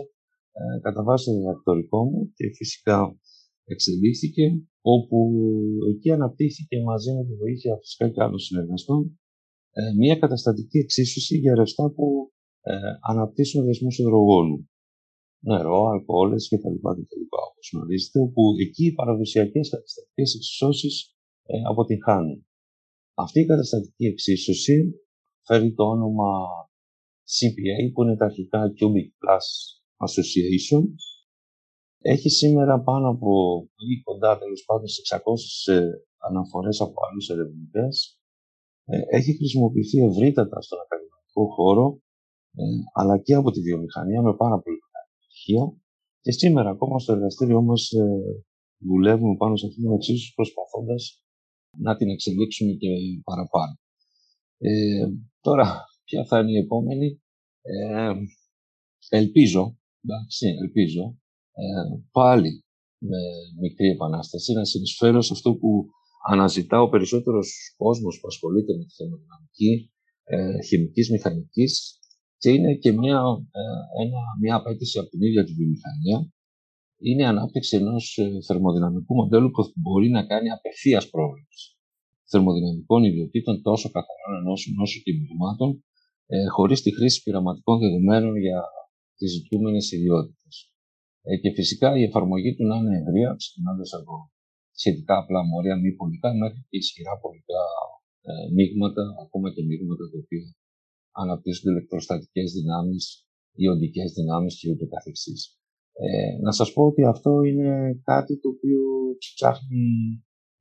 [0.58, 2.98] ε, κατά βάση το διδακτορικό μου και φυσικά
[3.64, 4.46] εξελίχθηκε,
[4.80, 5.18] όπου
[5.92, 9.18] εκεί αναπτύχθηκε μαζί με τη βοήθεια φυσικά και άλλων συνεργαστών
[9.76, 12.72] ε, μια καταστατική εξίσωση για ρευστά που ε,
[13.10, 14.68] αναπτύσσουν δεσμούς υδρογόνου.
[15.46, 16.76] Νερό, αλκοόλες κτλ.
[17.48, 22.46] Όπως γνωρίζετε, όπου εκεί οι παραδοσιακές καταστατικές εξισώσεις ε, αποτυγχάνουν.
[23.14, 24.76] Αυτή η καταστατική εξίσωση
[25.46, 26.30] φέρει το όνομα
[27.34, 29.46] CPA, που είναι τα αρχικά Cubic Plus
[30.06, 30.84] Association.
[31.98, 33.32] Έχει σήμερα πάνω από
[33.90, 35.00] ή κοντά τέλος πάντων σε
[35.68, 35.88] 600 ε,
[36.28, 38.18] αναφορές από άλλους ερευνητές.
[38.84, 41.86] Ε, έχει χρησιμοποιηθεί ευρύτατα στον ακαδημαϊκό χώρο,
[42.54, 44.78] ε, αλλά και από τη βιομηχανία με πάρα πολύ
[45.46, 45.82] μεγάλη επιτυχία.
[46.20, 47.90] Και σήμερα ακόμα στο εργαστήριό μας
[48.78, 51.22] δουλεύουμε πάνω σε αυτή την εξίσωση προσπαθώντας
[51.78, 52.88] να την εξελίξουμε και
[53.24, 53.78] παραπάνω.
[54.58, 55.06] Ε,
[55.40, 57.22] τώρα, ποια θα είναι η επόμενη;
[57.62, 58.12] Ε,
[59.08, 61.18] ελπίζω, εντάξει, ελπίζω,
[61.52, 61.64] ε,
[62.10, 62.64] πάλι
[62.98, 63.18] με
[63.60, 65.86] μικρή επανάσταση να συνεισφέρω σε αυτό που
[66.26, 69.92] αναζητά ο περισσότερος κόσμος που ασχολείται με τη θερμοδυναμική,
[70.24, 71.98] ε, χημικής, μηχανικής
[72.44, 73.20] και είναι και μια,
[73.60, 76.18] ε, ένα, μια απέτηση από την ίδια τη βιομηχανία
[77.06, 81.66] είναι η ανάπτυξη ενός ε, θερμοδυναμικού μοντέλου που μπορεί να κάνει απευθείας πρόβλεψη
[82.30, 85.70] θερμοδυναμικών ιδιωτήτων τόσο καθαρών ενώσεων όσο και μειγμάτων,
[86.26, 88.60] ε, χωρίς τη χρήση πειραματικών δεδομένων για
[89.18, 90.54] τις ζητούμενες ιδιότητες.
[91.22, 94.12] Ε, και φυσικά η εφαρμογή του να είναι ευρεία, ξεκινώντας από
[94.80, 97.62] σχετικά απλά μόρια μη πολικά μέχρι και ισχυρά πολικά
[98.28, 100.46] ε, μείγματα, ακόμα και μείγματα τα οποία
[101.22, 103.04] αναπτύσσονται ηλεκτροστατικές δυνάμεις,
[103.64, 105.40] ιοντικές δυνάμεις και ούτω καθεξής.
[105.92, 108.82] Ε, να σας πω ότι αυτό είναι κάτι το οποίο
[109.18, 109.84] ψάχνει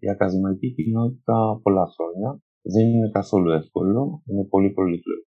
[0.03, 2.29] η ακαδημαϊκή κοινότητα πολλά χρόνια.
[2.73, 4.69] Δεν είναι καθόλου εύκολο, είναι πολύ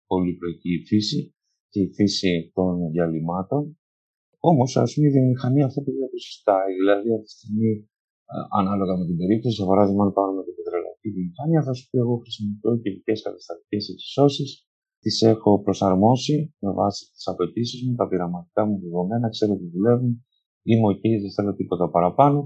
[0.06, 1.20] πολύπλοκη η φύση
[1.72, 3.62] και η φύση των διαλυμάτων.
[4.50, 6.70] Όμως, ας πούμε, η βιομηχανία αυτό που δεν το συζητάει.
[6.80, 7.70] Δηλαδή, αυτή τη στιγμή,
[8.60, 12.14] ανάλογα με την περίπτωση, για παράδειγμα, αν πάρουμε την πετρελαϊκή βιομηχανία, θα σου πει: Εγώ
[12.22, 14.50] χρησιμοποιώ κεντρικέ καταστατικές εξισώσεις
[15.08, 20.12] τις έχω προσαρμόσει με βάση τις απαιτήσεις μου, τα πειραματικά μου δεδομένα, ξέρω ότι δουλεύουν,
[20.68, 22.38] είμαι ok, δεν θέλω τίποτα παραπάνω.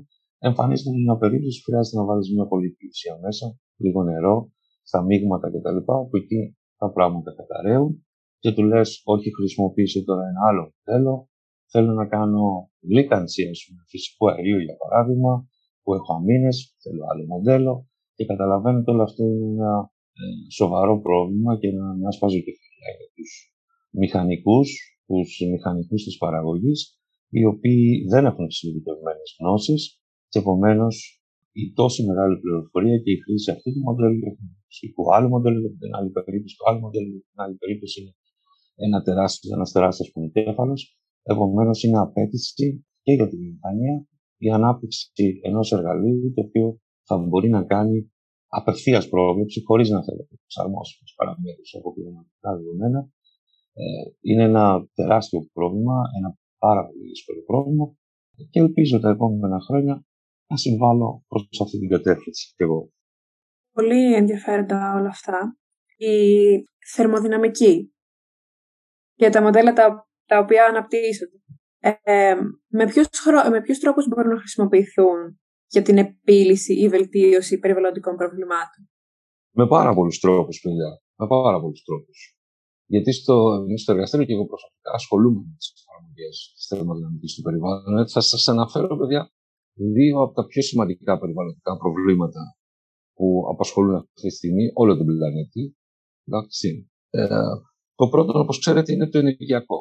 [0.48, 3.46] Εμφανίζεται μια περίπτωση που χρειάζεται να βάλεις μια πολύ ουσία μέσα,
[3.82, 4.36] λίγο νερό,
[4.88, 5.78] στα μείγματα κτλ.
[6.02, 6.40] Όπου εκεί
[6.80, 7.90] τα πράγματα καταραίουν
[8.42, 11.14] και του λες: Όχι, χρησιμοποιήσω τώρα ένα άλλο μοντέλο.
[11.72, 12.44] Θέλω να κάνω
[12.88, 13.42] γλύκανση
[13.90, 15.32] φυσικού αερίου για παράδειγμα,
[15.82, 17.86] που έχω αμήνες, θέλω άλλο μοντέλο.
[18.14, 19.91] Και καταλαβαίνετε όλο αυτό είναι ένα ε,
[20.58, 23.30] σοβαρό πρόβλημα και να μια σπαζοκεφαλιά για τους
[24.00, 24.68] μηχανικούς,
[25.06, 26.80] τους μηχανικούς της παραγωγής,
[27.28, 29.82] οι οποίοι δεν έχουν εξειδικευμένες γνώσεις
[30.28, 30.94] και επομένως
[31.52, 34.32] η τόση μεγάλη πληροφορία και η χρήση αυτού του μοντέλου για
[34.94, 38.14] του άλλου μοντέλου για την άλλη περίπτωση, το άλλο μοντέλο για την άλλη περίπτωση είναι
[38.86, 40.80] ένα τεράστιος, ένας τεράστιος πονητέφαλος.
[41.22, 47.48] Επομένως είναι απέτηση και για τη βιομηχανία η ανάπτυξη ενός εργαλείου το οποίο θα μπορεί
[47.48, 48.11] να κάνει
[48.58, 53.00] απευθείας πρόβλεψη, χωρίς να θέλει να προσαρμόσει τις παραμέτρους από πειραματικά δεδομένα.
[53.72, 53.82] Ε,
[54.20, 57.86] είναι ένα τεράστιο πρόβλημα, ένα πάρα πολύ δύσκολο πρόβλημα
[58.50, 60.04] και ελπίζω τα επόμενα χρόνια
[60.50, 62.90] να συμβάλλω προς αυτή την κατεύθυνση κι εγώ.
[63.72, 65.56] Πολύ ενδιαφέροντα όλα αυτά.
[65.96, 66.14] Η
[66.94, 67.94] θερμοδυναμική
[69.14, 71.36] και τα μοντέλα τα, τα οποία αναπτύσσονται.
[71.78, 72.34] Ε,
[72.68, 73.06] με ποιους,
[73.50, 75.40] με ποιους τρόπους μπορούν να χρησιμοποιηθούν;
[75.74, 78.80] Για την επίλυση ή βελτίωση περιβαλλοντικών προβλημάτων.
[79.58, 80.90] Με πάρα πολλούς τρόπους, παιδιά.
[81.18, 82.18] Με πάρα πολλούς τρόπους.
[82.92, 83.36] Γιατί στο,
[83.80, 88.08] στο εργαστήριο και εγώ προσωπικά ασχολούμαι με τις εφαρμογές της θερμοδυναμικής του περιβάλλον.
[88.14, 89.22] Θα σας αναφέρω, παιδιά,
[89.96, 92.42] δύο από τα πιο σημαντικά περιβαλλοντικά προβλήματα
[93.16, 95.76] που απασχολούν αυτή τη στιγμή όλο τον πλανήτη.
[96.26, 96.90] Εντάξει.
[97.10, 97.26] Ε,
[97.94, 99.78] το πρώτο, όπως ξέρετε, είναι το ενεργειακό.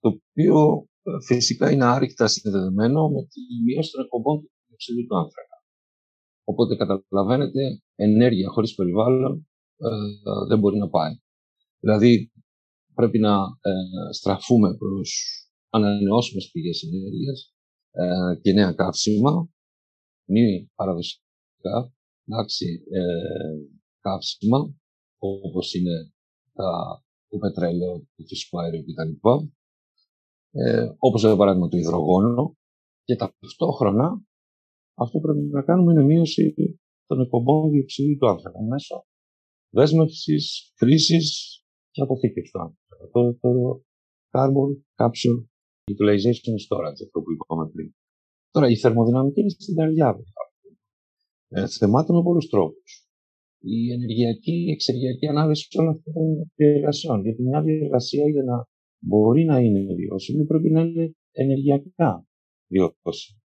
[0.00, 0.56] Το οποίο
[1.02, 5.56] ε, φυσικά είναι άρρηκτα συνδεδεμένο με τη μείωση των εκπομπών διοξιδίου του άνθρακα.
[6.44, 9.88] Οπότε καταλαβαίνετε, ενέργεια χωρίς περιβάλλον ε,
[10.48, 11.14] δεν μπορεί να πάει.
[11.80, 12.32] Δηλαδή
[12.94, 15.10] πρέπει να ε, στραφούμε προς
[15.70, 17.54] ανανεώσιμες πηγές ενέργειας
[17.90, 19.48] ε, και νέα καύσιμα,
[20.24, 21.92] μη παραδοσιακά,
[22.24, 23.02] εντάξει, ε,
[24.00, 24.74] καύσιμα,
[25.18, 26.12] όπως είναι
[26.52, 29.28] τα, το πετρέλαιο, το φυσικό αέριο κτλ.
[30.52, 32.56] Ε, όπως για παράδειγμα το υδρογόνο
[33.04, 34.24] και ταυτόχρονα
[35.02, 36.54] αυτό που πρέπει να κάνουμε είναι μείωση
[37.06, 39.04] των εκπομπών διοξιδίου του άνθρακα μέσω
[39.76, 41.26] δέσμευσης, χρήσης
[41.90, 43.04] και αποθήκευσης του άνθρακα.
[43.12, 43.50] Το, το
[44.34, 45.38] carbon capture
[45.92, 47.88] utilization storage, αυτό που είπαμε πριν.
[48.50, 50.08] Τώρα, η θερμοδυναμική είναι στην καρδιά
[51.48, 53.08] ε, θεμάτων με πολλού τρόπους.
[53.62, 57.22] Η ενεργειακή, η εξεργειακή ανάδεση όλων αυτών των διεργασιών.
[57.22, 58.56] Γιατί μια διεργασία για να
[58.98, 62.26] μπορεί να είναι βιώσιμη πρέπει να είναι ενεργειακά
[62.72, 63.39] βιώσιμη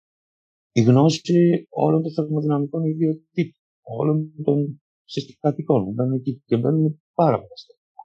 [0.78, 3.62] η γνώση όλων των θερμοδυναμικών ιδιωτήτων,
[3.98, 8.02] όλων των συστηματικών που μπαίνουν εκεί και μπαίνουν πάρα πολλά στέλνια.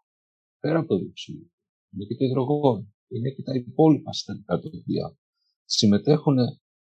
[0.60, 1.50] Πέρα από το διοξείδιο,
[1.92, 5.18] είναι και το υδρογόνο, είναι και τα υπόλοιπα συστατικά τα οποία
[5.66, 6.38] συμμετέχουν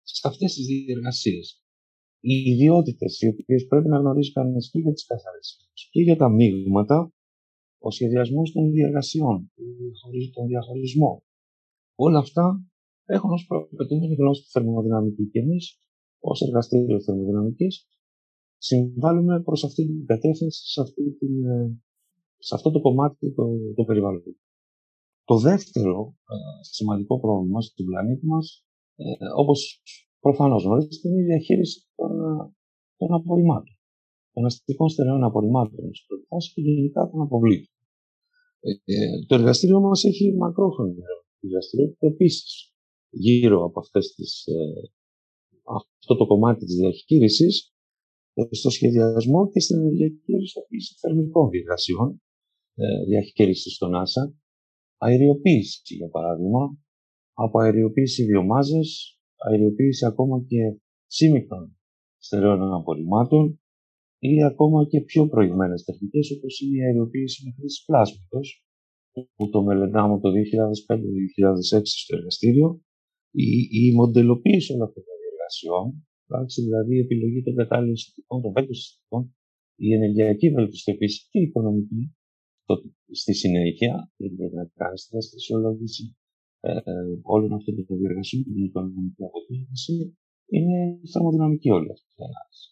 [0.02, 1.62] σε αυτές τις διεργασίες.
[2.20, 5.48] Οι ιδιότητες οι οποίες πρέπει να γνωρίζει κανείς και για τις καθαρές
[5.90, 7.12] και για τα μείγματα,
[7.78, 9.52] ο σχεδιασμός των διεργασιών,
[10.34, 11.22] τον διαχωρισμό.
[11.94, 12.71] Όλα αυτά
[13.04, 15.24] έχουν ως προαπαιτούμενη γνώση τη θερμοδυναμική.
[15.32, 15.78] Και εμείς,
[16.20, 17.88] ως εργαστήριο θερμοδυναμικής,
[18.58, 21.80] συμβάλλουμε προς αυτή την κατεύθυνση, σε, αυτή την, ε,
[22.38, 24.38] σε αυτό το κομμάτι το, το περιβαλλοντικό.
[25.24, 28.64] Το δεύτερο ε, σημαντικό πρόβλημα στον πλανήτη μας,
[28.96, 29.04] ε,
[29.36, 29.82] όπως
[30.20, 32.52] προφανώς γνωρίζετε, είναι η διαχείριση των, ε,
[32.96, 33.76] των απορριμμάτων.
[34.32, 35.90] Των αστικών στερεών απορριμμάτων
[36.54, 37.74] και γενικά των αποβλήτων.
[38.60, 40.94] Ε, το εργαστήριο μας έχει μακρόχρονη
[41.40, 42.71] δραστηριότητα επίσης
[43.12, 44.90] γύρω από αυτές τις, ε,
[45.64, 47.74] αυτό το κομμάτι της διαχείρισης
[48.34, 52.22] ε, στο σχεδιασμό και στην ενεργειακή ρηστοποίηση θερμικών διεργασιών,
[52.74, 54.34] ε, διαχείριση στον ΆΣΑ,
[54.98, 56.78] αεριοποίηση για παράδειγμα,
[57.32, 61.76] από αεριοποίηση βιομάζες, αεριοποίηση ακόμα και σύμμικτων
[62.18, 63.60] στερεών απορριμμάτων
[64.18, 68.66] ή ακόμα και πιο προηγμένες τεχνικές όπως είναι η αεριοποίηση με χρήση πλάσματος
[69.34, 72.82] που το μελετάμε το 2005-2006 στο εργαστήριο
[73.46, 73.48] η,
[73.82, 75.86] η μοντελοποίηση όλων αυτών των διεργασιών,
[76.68, 79.24] δηλαδή η επιλογή των κατάλληλων συστημών, των βέλτιστων συστημών,
[79.86, 82.02] η ενεργειακή βελτιστοποίηση και η οικονομική
[83.22, 86.16] στη συνέχεια, για να κάνει την αισθησιολόγηση
[86.60, 86.70] ε,
[87.22, 90.16] όλων αυτών των διεργασιών, την οικονομική αποτίμηση,
[90.54, 90.78] είναι
[91.12, 92.68] θερμοδυναμική όλη αυτή η ανάλυση.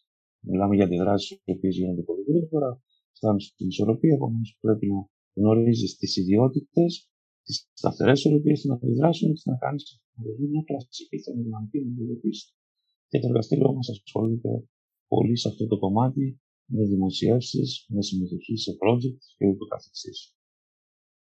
[0.49, 2.83] Μιλάμε για αντιδράσεις οι οποίες γίνονται πολύ γρήγορα,
[3.17, 5.01] φτάνουν στην ισορροπία, επομένως πρέπει να
[5.39, 7.11] γνωρίζεις τις ιδιότητες
[7.45, 9.81] τις σταθερές οροπίε να αντιδράσουν και να κάνει
[10.53, 12.47] μια κλασική θερμοδυναμική μοντελοποίηση.
[13.11, 14.53] Και το εργαστήριό μας ασχολείται
[15.13, 16.41] πολύ σε αυτό το κομμάτι
[16.73, 20.35] με δημοσιεύσεις, με συμμετοχή σε project και ούτω καθεξής.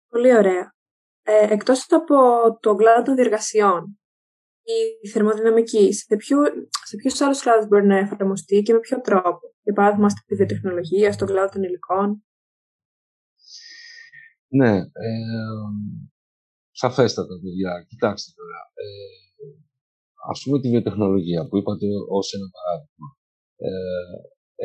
[0.09, 0.75] Πολύ ωραία.
[1.23, 2.17] Ε, εκτός από
[2.61, 3.99] τον κλάδο των διεργασιών,
[5.03, 6.39] η θερμοδυναμική σε, ποιου,
[6.87, 11.13] σε ποιους άλλους κλάδους μπορεί να εφαρμοστεί και με ποιο τρόπο; Για παράδειγμα, στη βιοτεχνολογία,
[11.13, 12.25] στον κλάδο των υλικών.
[14.59, 15.13] Ναι, ε,
[16.71, 17.73] σαφέστατα παιδιά.
[17.89, 18.59] Κοιτάξτε τώρα.
[18.83, 18.87] Ε,
[20.31, 21.87] ας πούμε τη βιοτεχνολογία που είπατε
[22.19, 23.09] ως ένα παράδειγμα.
[23.57, 23.71] Ε,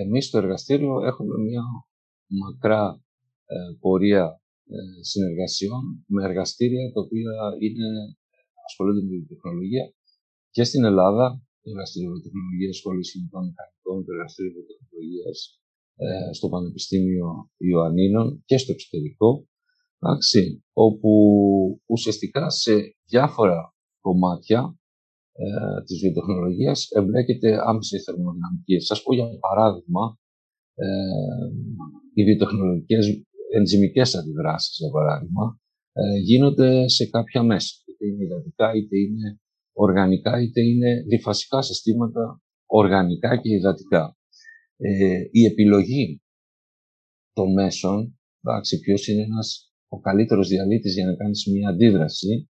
[0.04, 1.64] εμείς στο εργαστήριο έχουμε μια
[2.44, 2.84] μακρά
[3.46, 4.26] ε, πορεία
[4.76, 7.34] ε, συνεργασιών με εργαστήρια τα οποία
[7.66, 7.90] είναι,
[8.68, 9.86] ασχολούνται με τη βιοτεχνολογία
[10.56, 11.26] και στην Ελλάδα,
[11.62, 15.38] το εργαστήριο βιοτεχνολογίας Σχολής Χημικών Μηχανικών, το εργαστήριο βιοτεχνολογίας
[15.96, 19.30] ε, στο Πανεπιστήμιο Ιωαννίνων και στο εξωτερικό
[20.00, 21.12] εντάξει, όπου
[21.86, 22.74] ουσιαστικά σε
[23.10, 24.78] διάφορα κομμάτια
[25.32, 28.80] ε, της βιοτεχνολογίας εμπλέκεται άμεσα η θερμοδυναμική.
[28.80, 30.18] Σας πω για παράδειγμα,
[30.76, 30.88] ε,
[32.14, 33.24] οι βιοτεχνολογικές
[33.56, 35.60] ενζημικές αντιδράσεις, για παράδειγμα,
[35.94, 37.74] ε, γίνονται σε κάποια μέσα.
[37.88, 39.40] Είτε είναι υδατικά, είτε είναι
[39.74, 44.18] οργανικά, είτε είναι διφασικά συστήματα οργανικά και υδατικά.
[44.78, 46.22] Ε, η επιλογή
[47.34, 52.50] των μέσων, εντάξει, ποιος είναι ένας ο καλύτερος διαλύτης για να κάνεις μια αντίδραση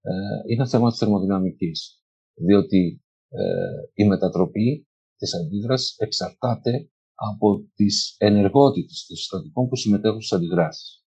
[0.00, 2.02] ε, είναι θέμα της θερμοδυναμικής.
[2.34, 10.38] Διότι ε, η μετατροπή της αντίδρασης εξαρτάται από τις ενεργότητες των συστατικών που συμμετέχουν στις
[10.38, 11.04] αντιδράσεις.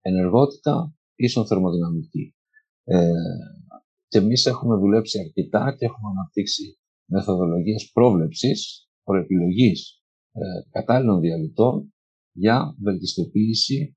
[0.00, 2.34] Ενεργότητα ίσον θερμοδυναμική.
[2.84, 3.10] Ε,
[4.08, 6.78] και εμείς έχουμε δουλέψει αρκετά και έχουμε αναπτύξει
[7.10, 10.40] μεθοδολογίες πρόβλεψης, προεπιλογής ε,
[10.70, 11.94] κατάλληλων διαλυτών
[12.32, 13.96] για βελτιστοποίηση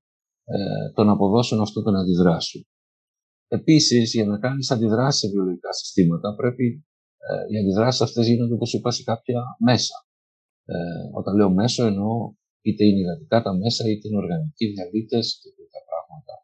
[0.54, 0.56] ε,
[0.94, 2.64] των αποδόσεων αυτών των αντιδράσεων.
[3.48, 6.66] Επίσης, για να κάνεις αντιδράσεις σε βιολογικά συστήματα, πρέπει
[7.26, 9.96] ε, οι αντιδράσεις αυτές γίνονται, όπως είπα, σε κάποια μέσα.
[10.64, 10.74] Ε,
[11.18, 12.34] όταν λέω μέσο, εννοώ
[12.66, 16.34] είτε είναι υδατικά τα μέσα, είτε είναι οργανικοί διαλύτες και τέτοια πράγματα.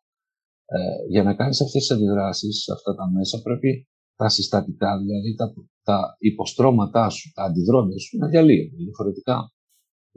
[0.75, 0.79] Ε,
[1.13, 3.71] για να κάνεις αυτές τις αντιδράσεις σε αυτά τα μέσα πρέπει
[4.17, 5.47] τα συστατικά, δηλαδή τα,
[5.83, 8.77] τα υποστρώματά σου, τα αντιδρόντα σου να διαλύονται.
[8.77, 9.37] Διαφορετικά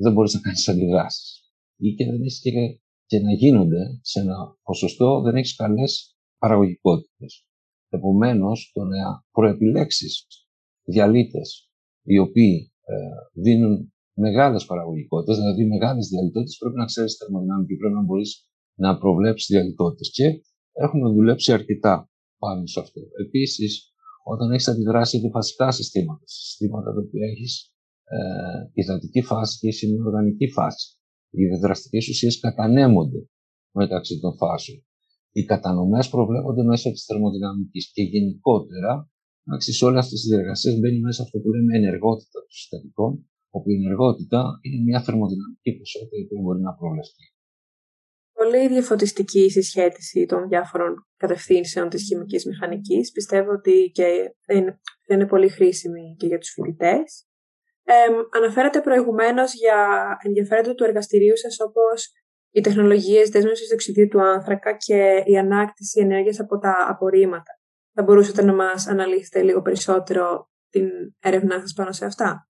[0.03, 1.29] δεν μπορείς να κάνεις αντιδράσεις.
[1.77, 2.51] Ή και δεν έχεις και,
[3.05, 7.45] και να γίνονται σε ένα ποσοστό, δεν έχεις καλές παραγωγικότητες.
[7.89, 10.27] Επομένως, το να προεπιλέξεις
[10.83, 11.69] διαλύτες
[12.03, 12.95] οι οποίοι ε,
[13.41, 19.47] δίνουν μεγάλες παραγωγικότητες, δηλαδή μεγάλες διαλυτότητες, πρέπει να ξέρεις θερμοδυναμική, πρέπει να μπορείς να προβλέψεις
[19.47, 20.09] διαλυτότητες.
[20.11, 20.41] Και
[20.71, 23.01] έχουμε δουλέψει αρκετά πάνω σε αυτό.
[23.25, 28.17] Επίσης, όταν έχεις αντιδράσει αντιφασικά συστήματα, συστήματα τα οποία έχεις ε,
[28.73, 30.97] υδατική φάση και συνοργανική φάση,
[31.41, 33.21] οι δραστικές ουσίες κατανέμονται
[33.71, 34.79] μεταξύ των φάσεων.
[35.31, 39.09] Οι κατανομές προβλέπονται μέσα της θερμοδυναμικής και γενικότερα
[39.57, 43.11] σε όλες αυτές τις διεργασίες μπαίνει μέσα αυτό που λέμε ενεργότητα των συστατικών,
[43.49, 47.25] όπου η ενεργότητα είναι μια θερμοδυναμική ποσότητα η οποία μπορεί να προβλεφθεί.
[48.39, 53.11] Πολύ διαφωτιστική η συσχέτιση των διάφορων κατευθύνσεων της χημικής μηχανικής.
[53.11, 54.07] Πιστεύω ότι και
[54.53, 57.27] είναι, είναι πολύ χρήσιμη και για τους φοιτητές.
[57.87, 57.93] Ε,
[58.37, 59.79] αναφέρατε προηγουμένως για
[60.23, 62.11] ενδιαφέροντα του εργαστηρίου σας όπως
[62.51, 67.51] οι τεχνολογίες δέσμευσης οξυδίου του άνθρακα και η ανάκτηση ενέργειας από τα απορρίμματα.
[67.93, 70.85] Θα μπορούσατε να μας αναλύσετε λίγο περισσότερο την
[71.19, 72.47] έρευνά σας πάνω σε αυτά;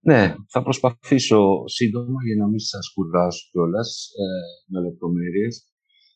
[0.00, 3.90] Ναι, θα προσπαθήσω σύντομα για να μην σας κουράσω κιόλας
[4.22, 4.26] ε,
[4.72, 5.54] με λεπτομέρειες.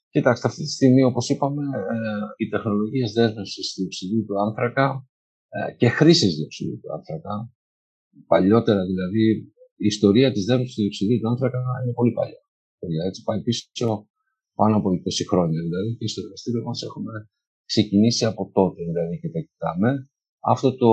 [0.08, 1.98] Κοιτάξτε, αυτή τη στιγμή, όπως είπαμε, ε,
[2.36, 5.06] οι τεχνολογίες δέσμευσης διοξιδίου του άνθρακα
[5.48, 7.34] ε, και χρήσης διοξιδίου του άνθρακα,
[8.26, 9.24] παλιότερα δηλαδή,
[9.84, 12.42] η ιστορία της δέσμευσης διοξιδίου του άνθρακα είναι πολύ παλιά.
[13.08, 13.88] Έτσι πάει πίσω
[14.58, 14.94] πάνω από 20
[15.30, 17.12] χρόνια δηλαδή και στο εργαστήριο μας έχουμε
[17.70, 19.90] ξεκινήσει από τότε δηλαδή και τα κοιτάμε.
[20.52, 20.92] Αυτό το,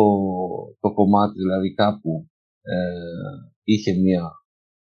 [0.83, 2.11] το κομμάτι δηλαδή κάπου
[2.61, 2.75] ε,
[3.63, 4.23] είχε μία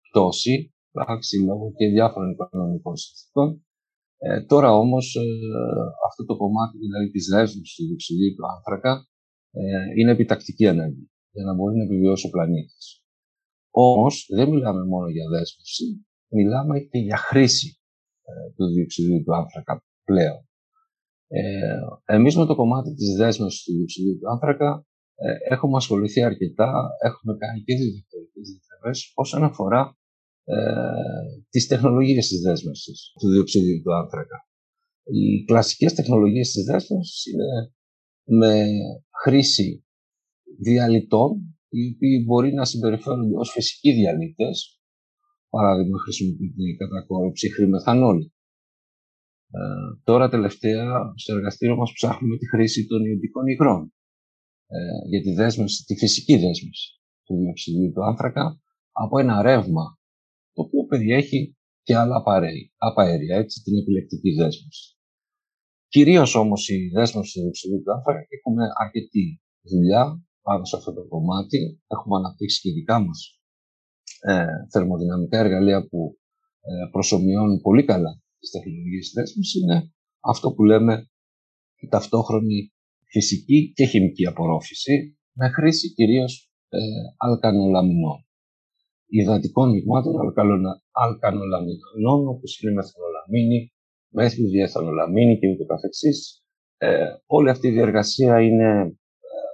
[0.06, 3.49] πτώση, πράξη λόγω και διάφορων οικονομικών συνθήκων.
[4.17, 5.25] Ε, τώρα όμως ε,
[6.08, 8.93] αυτό το κομμάτι δηλαδή της δέσμευσης του διοξιδίου του άνθρακα
[9.52, 9.62] ε,
[9.97, 13.04] είναι επιτακτική ανάγκη για να μπορεί να επιβιώσει ο πλανήτης.
[13.72, 17.80] Όμως δεν μιλάμε μόνο για δέσμευση, μιλάμε και για χρήση
[18.22, 20.48] ε, του διοξιδίου του άνθρακα πλέον.
[21.28, 26.89] Ε, εμείς με το κομμάτι της δέσμευσης του διοξιδίου του άνθρακα ε, έχουμε ασχοληθεί αρκετά,
[27.04, 29.98] έχουμε κάνει και διδακτορικές διατραβές όσον αφορά
[30.44, 30.56] ε,
[31.50, 34.48] τις τεχνολογίες της δέσμευσης του διοξιδίου του άνθρακα.
[35.04, 37.74] Οι κλασικές τεχνολογίες της δέσμευσης είναι
[38.24, 38.65] με
[39.24, 39.86] χρήση
[40.58, 41.32] διαλυτών
[41.70, 44.80] οι οποίοι μπορεί να συμπεριφέρονται ως φυσικοί διαλύτες,
[45.50, 48.34] παράδειγμα χρησιμοποιείται κατά κόρο ψυχρή μεθανόλη.
[49.52, 49.60] Ε,
[50.04, 53.94] τώρα τελευταία στο εργαστήριο μας ψάχνουμε τη χρήση των ιδιωτικών υγρών
[54.68, 54.78] ε,
[55.10, 56.90] για τη δέσμευση, τη φυσική δέσμευση
[57.26, 59.86] του διοξιδίου του άνθρακα από ένα ρεύμα
[60.54, 62.16] το οποίο περιέχει και άλλα
[62.78, 64.98] απαέρια, έτσι, την επιλεκτική δέσμευση.
[65.88, 70.04] Κυρίως όμως η δέσμευση του διοξιδίου του άνθρακα έχουμε αρκετή δουλειά
[70.41, 71.82] πάνω σε αυτό το κομμάτι.
[71.88, 73.39] Έχουμε αναπτύξει και δικά μας
[74.21, 76.17] ε, θερμοδυναμικά εργαλεία που
[76.62, 79.62] ε, προσωμιώνουν πολύ καλά τις τεχνολογίες δέσμευσης.
[79.62, 81.10] Είναι αυτό που λέμε
[81.75, 82.73] η ταυτόχρονη
[83.06, 86.80] φυσική και χημική απορρόφηση με χρήση κυρίως ε,
[87.17, 88.25] αλκανολαμινών.
[89.06, 90.13] Υδατικών μειγμάτων
[90.91, 93.73] αλκανολαμινών όπως είναι η μεθανολαμίνη,
[94.10, 96.43] μέθη διεθανολαμίνη και ούτω καθεξής.
[96.78, 98.99] Ε, όλη αυτή η διεργασία είναι ε,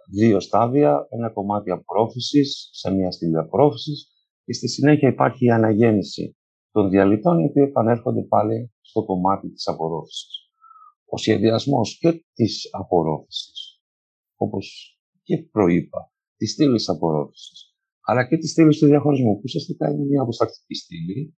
[0.08, 4.10] δύο στάδια, ένα κομμάτι απορρόφησης σε μια στήλη απορρόφησης.
[4.46, 6.38] Και στη συνέχεια υπάρχει η αναγέννηση
[6.72, 10.50] των διαλυτών οι οποίοι επανέρχονται πάλι στο κομμάτι της απορρόφησης.
[11.06, 13.82] Ο σχεδιασμός και της απορρόφησης,
[14.36, 14.65] όπως
[15.24, 20.22] και προείπα, της στήλης απορρόφησης, αλλά και της στήλης του διαχωρισμού, που ουσιαστικά είναι μια
[20.22, 21.38] αποστακτική στήλη,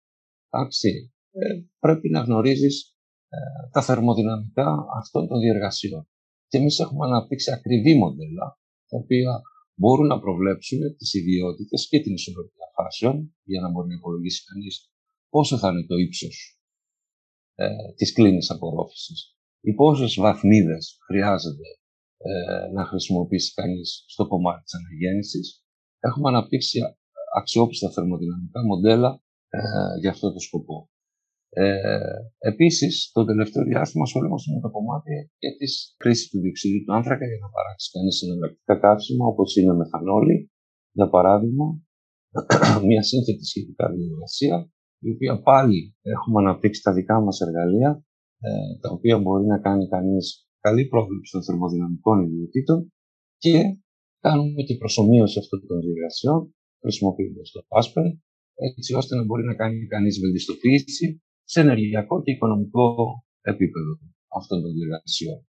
[0.51, 1.47] εντάξει, ε,
[1.79, 2.97] πρέπει να γνωρίζεις
[3.29, 3.37] ε,
[3.73, 6.09] τα θερμοδυναμικά αυτών των διεργασιών.
[6.49, 8.47] Και εμείς έχουμε αναπτύξει ακριβή μοντέλα,
[8.89, 9.41] τα οποία
[9.75, 14.91] μπορούν να προβλέψουν τις ιδιότητες και την ισορροπία φάσεων, για να μπορεί να υπολογίσει κανείς
[15.29, 16.61] πόσο θα είναι το ύψος
[17.55, 21.69] ε, της κλίνης απορρόφησης ή πόσες βαθμίδες χρειάζεται
[22.17, 25.65] ε, να χρησιμοποιήσει κανείς στο κομμάτι της αναγέννησης.
[25.99, 26.79] Έχουμε αναπτύξει
[27.37, 29.59] αξιόπιστα θερμοδυναμικά μοντέλα ε,
[30.01, 30.91] για αυτό το σκοπό.
[31.59, 31.69] Ε,
[32.51, 37.25] επίσης, το τελευταίο διάστημα ασχολούμαστε με το κομμάτι και της χρήσης του διοξιδίου του άνθρακα
[37.31, 40.37] για να παράξει κανείς συναλλακτικά καύσιμα, όπως είναι μεθανόλη,
[40.99, 41.67] για παράδειγμα,
[42.91, 44.57] μια σύνθετη σχετικά διαδικασία,
[45.07, 45.81] η οποία πάλι
[46.15, 47.91] έχουμε αναπτύξει τα δικά μας εργαλεία
[48.47, 48.51] ε,
[48.83, 50.27] τα οποία μπορεί να κάνει κανείς
[50.61, 52.79] καλή πρόβληψη των θερμοδυναμικών ιδιωτήτων
[53.45, 53.55] και
[54.21, 56.41] κάνουμε και προσωμείωση αυτών των διεργασιών
[56.83, 58.07] χρησιμοποιώντας το PASPER
[58.69, 61.07] έτσι ώστε να μπορεί να κάνει κανείς βελτιστοποίηση
[61.53, 62.87] σε ενεργειακό και οικονομικό
[63.41, 63.93] επίπεδο.
[64.39, 65.41] αυτών των διεργασιών.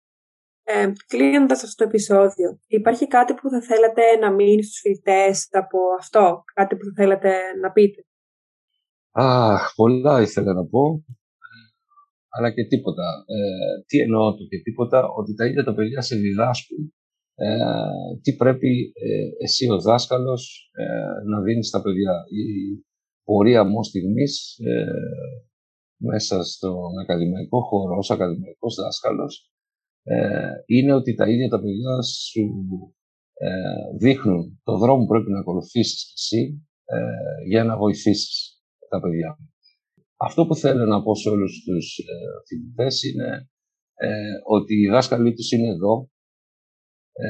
[0.64, 5.78] Ε, Κλείνοντας αυτό το επεισόδιο, υπάρχει κάτι που θα θέλατε να μείνει στους φοιτητές από
[6.00, 7.32] αυτό, κάτι που θα θέλατε
[7.62, 8.02] να πείτε;
[9.12, 11.06] Αχ, πολλά ήθελα να πω,
[12.30, 13.08] αλλά και τίποτα.
[13.36, 16.94] Ε, τι εννοώ το και τίποτα, ότι τα ίδια τα παιδιά σε διδάσκουν
[17.40, 17.48] ε,
[18.22, 22.14] τι πρέπει ε, εσύ ο δάσκαλος ε, να δίνεις στα παιδιά.
[22.30, 22.44] Η
[23.24, 24.86] πορεία μου στιγμής ε,
[25.98, 29.52] μέσα στον ακαδημαϊκό χώρο ως ακαδημαϊκός δάσκαλος
[30.04, 32.42] ε, είναι ότι τα ίδια τα παιδιά σου
[33.34, 39.38] ε, δείχνουν το δρόμο που πρέπει να ακολουθήσεις εσύ ε, για να βοηθήσεις τα παιδιά.
[40.18, 42.14] Αυτό που θέλω να πω σε όλους τους ε,
[42.48, 43.50] φοιτητές είναι
[43.94, 46.10] ε, ότι οι δάσκαλοι τους είναι εδώ
[47.12, 47.28] ε,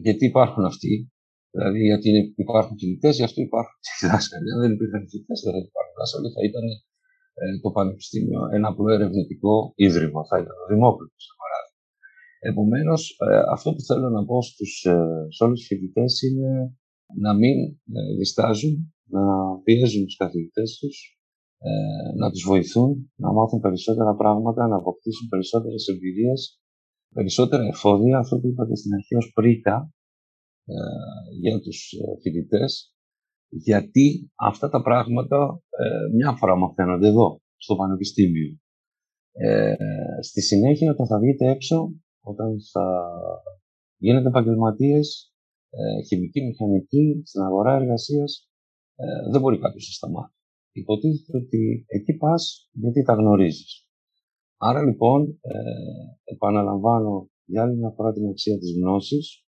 [0.00, 1.12] γιατί υπάρχουν αυτοί.
[1.54, 4.48] Δηλαδή, γιατί υπάρχουν φοιτητέ, γι' αυτό υπάρχουν και δάσκαλοι.
[4.52, 6.28] Αν δεν υπήρχαν φοιτητέ, δεν θα υπάρχουν δάσκαλοι.
[6.36, 6.76] Θα ήταν ε,
[7.62, 10.20] το Πανεπιστήμιο ένα απλό ερευνητικό ίδρυμα.
[10.28, 11.80] Θα ήταν ο Δημόκριτο, για παράδειγμα.
[12.50, 14.98] Επομένως, ε, αυτό που θέλω να πω στους, ε,
[15.34, 16.50] σε όλους τους φοιτητές είναι
[17.24, 17.56] να μην
[17.96, 19.22] ε, διστάζουν, να
[19.64, 20.96] πιέζουν τους καθηγητές τους,
[21.58, 21.70] ε,
[22.20, 26.60] να τους βοηθούν να μάθουν περισσότερα πράγματα, να αποκτήσουν περισσότερες εμπειρίες,
[27.14, 29.92] περισσότερα εφόδια, αυτό που είπατε στην αρχή ως πρίκα
[30.64, 30.74] ε,
[31.40, 32.91] για τους ε, φοιτητές,
[33.52, 35.62] γιατί αυτά τα πράγματα
[36.14, 38.58] μια φορά μαθαίνονται εδώ, στο Πανεπιστήμιο.
[39.32, 39.74] Ε,
[40.20, 42.86] στη συνέχεια, όταν θα βγείτε έξω, όταν θα
[43.96, 45.32] γίνετε επαγγελματίες,
[45.70, 48.48] ε, χημική, μηχανική, στην αγορά εργασίας,
[48.96, 50.34] ε, δεν μπορεί κάποιος να σταμάτει
[50.72, 53.86] υποτίθεται ότι εκεί πας γιατί τα γνωρίζεις.
[54.56, 55.52] Άρα λοιπόν, ε,
[56.24, 59.44] επαναλαμβάνω για άλλη μια φορά την αξία της γνώσης.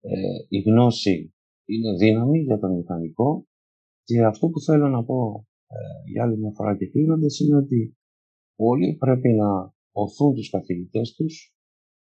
[0.00, 0.10] Ε,
[0.48, 1.33] η γνώση
[1.64, 3.46] είναι δύναμη για τον μηχανικό
[4.04, 7.96] και αυτό που θέλω να πω ε, για άλλη μια φορά και κλείνοντας είναι ότι
[8.56, 11.54] όλοι πρέπει να οθούν τους καθηγητές τους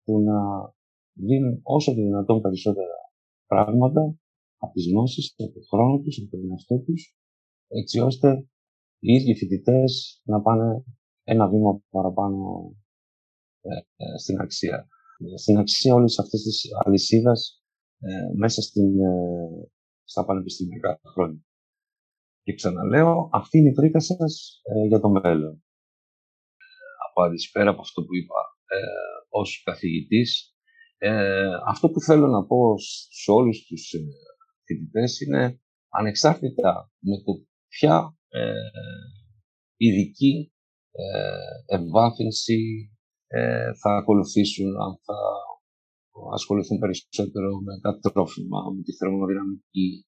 [0.03, 0.37] που να
[1.13, 2.95] δίνουν όσο το δυνατόν περισσότερα
[3.45, 4.17] πράγματα
[4.57, 7.15] από τις γνώσεις, από τον χρόνο τους, από τον εαυτό τους
[7.67, 8.47] έτσι ώστε
[8.99, 10.83] οι ίδιοι φοιτητές να πάνε
[11.23, 12.75] ένα βήμα παραπάνω
[13.61, 14.87] ε, ε, στην αξία.
[15.35, 17.64] Στην αξία όλης αυτής της αλυσίδας
[17.99, 18.91] ε, μέσα στην,
[20.03, 21.45] στα πανεπιστημιακά χρόνια.
[22.43, 25.63] Και ξαναλέω, αυτή είναι η πρίκα σας για το μέλλον.
[27.09, 28.77] Απάντηση πέρα από αυτό που είπα ε,
[29.29, 30.55] ως καθηγητής,
[31.67, 32.73] αυτό που θέλω να πω
[33.09, 33.93] σε όλους τους
[34.65, 38.53] φοιτητές είναι ανεξάρτητα με το ποια ε,
[39.77, 40.53] ειδική
[40.91, 42.59] ε, εμβάθυνση
[43.27, 45.17] ε, θα ακολουθήσουν, αν θα
[46.33, 50.05] ασχοληθούν περισσότερο με τα τρόφιμα, με τη θερμοδυναμική,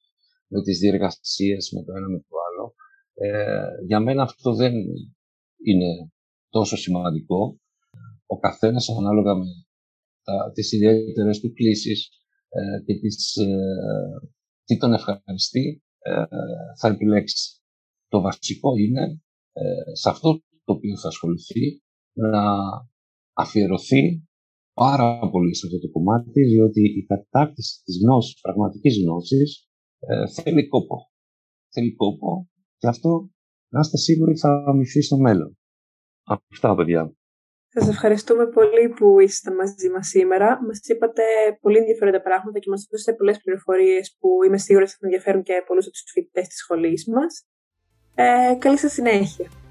[0.48, 2.66] με τις διεργασίες, με το ένα με το άλλο.
[3.14, 4.74] Ε, για μένα αυτό δεν
[5.64, 6.12] είναι
[6.50, 7.60] τόσο σημαντικό.
[8.26, 9.46] Ο καθένας ανάλογα με
[10.24, 12.10] τα, τις ιδιαίτερες του κλήσεις
[12.50, 13.58] ε, και τις, ε,
[14.64, 16.24] τι τον ευχαριστεί, ε,
[16.80, 17.62] θα επιλέξει.
[18.08, 19.22] Το βασικό είναι
[19.54, 21.82] ε, σε αυτό το οποίο θα ασχοληθεί
[22.14, 22.44] να
[23.34, 24.28] αφιερωθεί
[24.84, 29.50] πάρα πολύ σε αυτό το κομμάτι, διότι η κατάκτηση της γνώσης, πραγματικής γνώσης,
[30.00, 30.98] ε, θέλει κόπο.
[31.74, 32.50] Θέλει κόπο
[32.80, 33.12] και αυτό
[33.74, 35.58] να είστε σίγουροι θα αμυφθεί στο μέλλον.
[36.36, 37.02] Αυτά, παιδιά.
[37.68, 40.48] Σας ευχαριστούμε πολύ που ήσασταν μαζί μας σήμερα.
[40.66, 41.24] Μας είπατε
[41.62, 45.86] πολύ ενδιαφέροντα πράγματα και μας δώσατε πολλές πληροφορίες που είμαι σίγουρη θα ενδιαφέρουν και πολλούς
[45.86, 47.32] από τους φοιτητές της σχολής μας.
[48.16, 49.67] Ε, καλή σας συνέχεια.